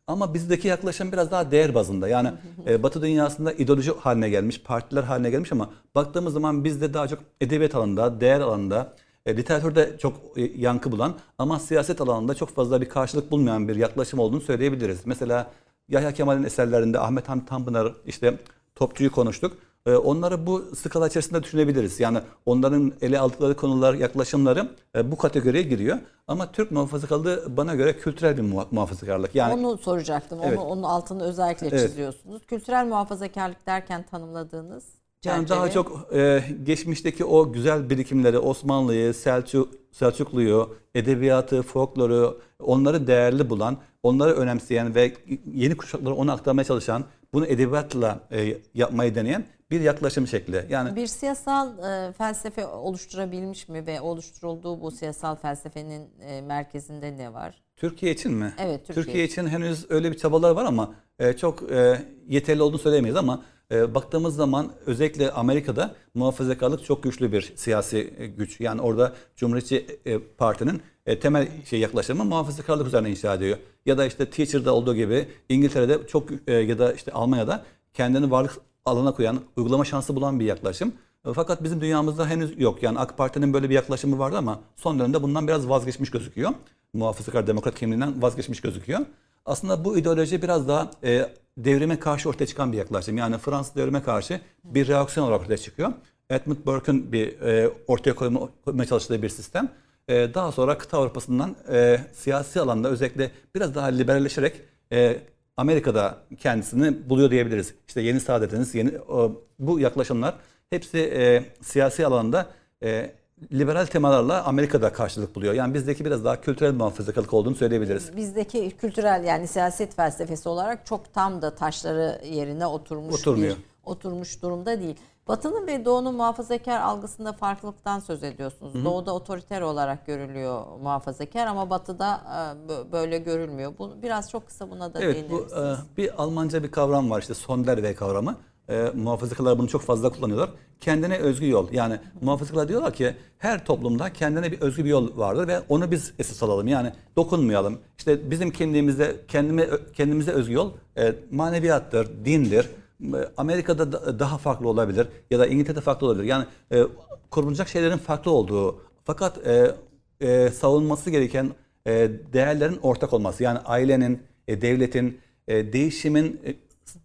[0.07, 2.09] ama bizdeki yaklaşım biraz daha değer bazında.
[2.09, 2.33] Yani
[2.67, 7.19] e, Batı dünyasında ideoloji haline gelmiş, partiler haline gelmiş ama baktığımız zaman bizde daha çok
[7.41, 8.93] edebiyat alanında, değer alanında,
[9.27, 13.77] e, literatürde çok e, yankı bulan ama siyaset alanında çok fazla bir karşılık bulmayan bir
[13.77, 15.01] yaklaşım olduğunu söyleyebiliriz.
[15.05, 15.51] Mesela
[15.89, 18.39] Yahya Kemal'in eserlerinde Ahmet Hamdi Tanpınar işte
[18.75, 19.59] Topçu'yu konuştuk.
[19.87, 22.01] E, Onları bu skala içerisinde düşünebiliriz.
[22.01, 25.99] Yani onların ele aldıkları konular, yaklaşımları e, bu kategoriye giriyor.
[26.29, 29.35] Ama Türk muhafazakarlığı bana göre kültürel bir muha- muhafazakarlık.
[29.35, 30.39] Yani Onu soracaktım.
[30.45, 30.59] Evet.
[30.59, 31.81] Onu onun altını özellikle Evet.
[31.81, 32.47] çiziyorsunuz.
[32.47, 34.85] Kültürel muhafazakarlık derken tanımladığınız
[35.25, 43.51] Yani daha çok e, geçmişteki o güzel birikimleri, Osmanlı'yı, Selçuk, Selçuklu'yu, edebiyatı, folkloru, onları değerli
[43.51, 45.13] bulan, onları önemseyen ve
[45.55, 50.67] yeni kuşaklara onu aktarmaya çalışan, bunu edebiyatla e, yapmayı deneyen bir yaklaşım şekli.
[50.69, 57.33] Yani Bir siyasal e, felsefe oluşturabilmiş mi ve oluşturulduğu bu siyasal felsefenin e, merkezinde ne
[57.33, 57.63] var?
[57.77, 58.55] Türkiye için mi?
[58.59, 62.79] Evet, Türkiye Türkiye, için henüz öyle bir çabalar var ama e, çok e, yeterli olduğunu
[62.79, 68.61] söyleyemeyiz ama e, baktığımız zaman özellikle Amerika'da muhafazakarlık çok güçlü bir siyasi e, güç.
[68.61, 73.59] Yani orada Cumhuriyetçi e, Parti'nin e, temel şey yaklaşımı muhafazakarlık üzerine inşa ediyor.
[73.87, 77.65] Ya da işte Teacher'da olduğu gibi İngiltere'de çok e, ya da işte Almanya'da
[77.95, 80.93] kendini varlık alana koyan, uygulama şansı bulan bir yaklaşım.
[81.27, 82.83] E, Fakat bizim dünyamızda henüz yok.
[82.83, 86.51] Yani AK Parti'nin böyle bir yaklaşımı vardı ama son dönemde bundan biraz vazgeçmiş gözüküyor.
[86.93, 89.01] Muhafazakar demokrat kimliğinden vazgeçmiş gözüküyor.
[89.47, 93.17] Aslında bu ideoloji biraz daha e, devrime karşı ortaya çıkan bir yaklaşım.
[93.17, 95.93] Yani Fransız devrime karşı bir reaksiyon olarak ortaya çıkıyor.
[96.31, 99.69] Edmund Burke'ın bir e, ortaya koyma, koymaya çalıştığı bir sistem.
[100.09, 105.17] E, daha sonra kıta Avrupa'sından e, siyasi alanda özellikle biraz daha liberalleşerek e,
[105.57, 107.75] Amerika'da kendisini buluyor diyebiliriz.
[107.89, 110.35] İşte yeni saadetiniz, yeni o, bu yaklaşımlar
[110.71, 112.47] hepsi e, siyasi alanda
[112.83, 113.13] e,
[113.53, 115.55] liberal temalarla Amerika'da karşılık buluyor.
[115.55, 118.17] Yani bizdeki biraz daha kültürel muhafazakarlık olduğunu söyleyebiliriz.
[118.17, 123.57] Bizdeki kültürel yani siyaset felsefesi olarak çok tam da taşları yerine oturmuş Oturmuyor.
[123.57, 124.97] bir oturmuş durumda değil.
[125.29, 128.85] Batı'nın ve Doğu'nun muhafazakar algısında farklılıktan söz ediyorsunuz.
[128.85, 133.73] Doğu'da otoriter olarak görülüyor muhafazakar ama Batı'da e, bö- böyle görülmüyor.
[133.79, 135.63] Bu biraz çok kısa buna da Evet değinir bu misiniz?
[135.63, 138.37] e, bir Almanca bir kavram var işte Sonderweg kavramı.
[138.69, 140.51] E, muhafazakarlar bunu çok fazla kullanıyorlar.
[140.81, 141.73] Kendine özgü yol.
[141.73, 146.13] Yani muhafazakarlar diyorlar ki her toplumda kendine bir özgü bir yol vardır ve onu biz
[146.19, 146.69] esas alalım.
[146.69, 147.79] Yani dokunmayalım.
[147.99, 152.69] İşte bizim kendimizde kendime kendimize özgü yol e, maneviyattır, dindir.
[153.05, 156.25] E, Amerika'da da- daha farklı olabilir ya da İngiltere'de farklı olabilir.
[156.25, 156.83] Yani e,
[157.31, 159.75] korunacak şeylerin farklı olduğu fakat e,
[160.21, 161.51] e, savunması gereken
[161.87, 163.43] e, değerlerin ortak olması.
[163.43, 166.55] Yani ailenin, e, devletin, e, değişimin e,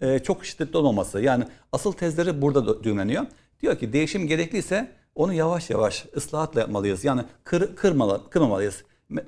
[0.02, 1.20] e, çok şiddetli olmaması.
[1.22, 3.26] Yani asıl tezleri burada da düğümleniyor.
[3.62, 7.04] Diyor ki değişim gerekliyse onu yavaş yavaş ıslahatla yapmalıyız.
[7.04, 8.84] Yani kır, kırmalı, kırmamalıyız.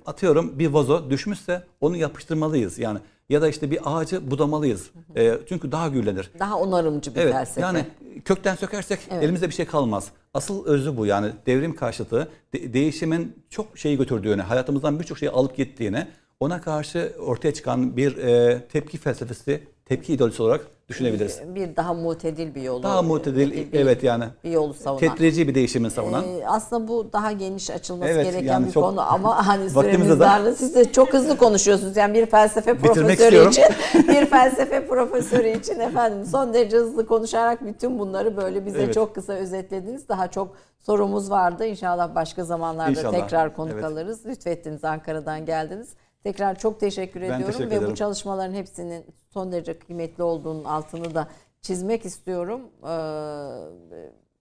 [0.05, 2.79] Atıyorum bir vazo düşmüşse onu yapıştırmalıyız.
[2.79, 2.99] Yani
[3.29, 4.89] ya da işte bir ağacı budamalıyız.
[5.15, 6.31] E, çünkü daha gürlenir.
[6.39, 7.61] Daha onarımcı bir Evet felsefe.
[7.61, 7.85] yani
[8.25, 9.23] kökten sökersek Evet.
[9.23, 10.07] elimizde bir şey kalmaz.
[10.33, 15.57] Asıl özü bu yani devrim karşıtı de- değişimin çok şeyi götürdüğünü, hayatımızdan birçok şeyi alıp
[15.57, 16.07] gittiğini
[16.39, 21.41] ona karşı ortaya çıkan bir e, tepki felsefesi, tepki ideolojisi olarak düşünebiliriz.
[21.55, 22.83] bir daha mutedil bir yolu.
[22.83, 24.23] Daha mutedil, bir- evet yani.
[24.43, 24.99] Bir yolu savunan.
[24.99, 26.23] Tetrici bir değişimin savunan.
[26.23, 30.19] Ee, aslında bu daha geniş açılması Evet, gereken yani bir çok- konu ama hani süremiz
[30.19, 30.55] darlı.
[30.55, 31.97] Siz de çok hızlı konuşuyorsunuz.
[31.97, 33.51] Yani bir felsefe Bitirmek profesörü istiyorum.
[33.51, 38.93] için, bir felsefe profesörü için efendim son derece hızlı konuşarak bütün bunları böyle bize Evet.
[38.93, 40.09] çok kısa özetlediniz.
[40.09, 41.65] Daha çok sorumuz vardı.
[41.65, 43.11] İnşallah başka zamanlarda İnşallah.
[43.19, 43.83] tekrar konuk Evet.
[43.85, 44.25] alırız.
[44.25, 45.89] Lütfettiniz Ankara'dan geldiniz.
[46.23, 47.95] Tekrar çok teşekkür Ben ediyorum teşekkür ve bu ederim.
[47.95, 51.27] çalışmaların hepsinin son derece kıymetli olduğunun altını da
[51.61, 52.61] çizmek istiyorum.
[52.83, 52.87] Ee,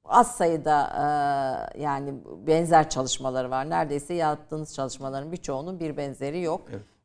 [0.04, 0.82] az sayıda
[1.76, 2.14] e, yani
[2.46, 3.70] benzer çalışmaları var.
[3.70, 6.60] Neredeyse yaptığınız çalışmaların birçoğunun bir benzeri yok.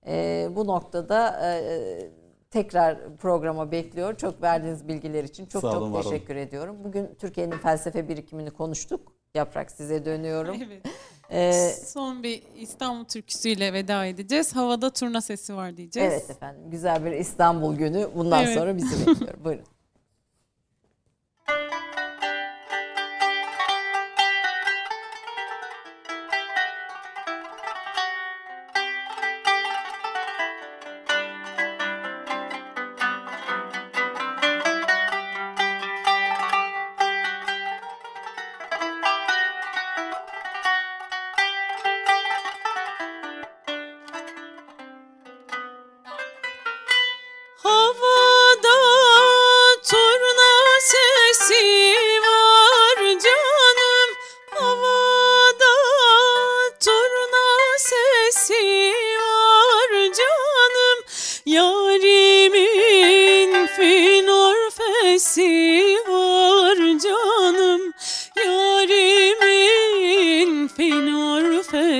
[0.07, 2.11] Ee, bu noktada e,
[2.51, 4.17] tekrar programa bekliyor.
[4.17, 6.75] Çok verdiğiniz bilgiler için çok Sağ olun, çok teşekkür ediyorum.
[6.83, 9.13] Bugün Türkiye'nin felsefe birikimini konuştuk.
[9.35, 10.55] Yaprak size dönüyorum.
[10.67, 10.85] Evet.
[11.31, 14.55] Ee, Son bir İstanbul türküsüyle veda edeceğiz.
[14.55, 16.13] Havada turna sesi var diyeceğiz.
[16.13, 18.57] evet efendim güzel bir İstanbul günü bundan Evet.
[18.57, 19.33] sonra bizi bekliyor.
[19.43, 19.65] Buyurun.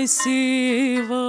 [0.07, 1.26] receive.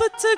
[0.00, 0.36] Ellerin sen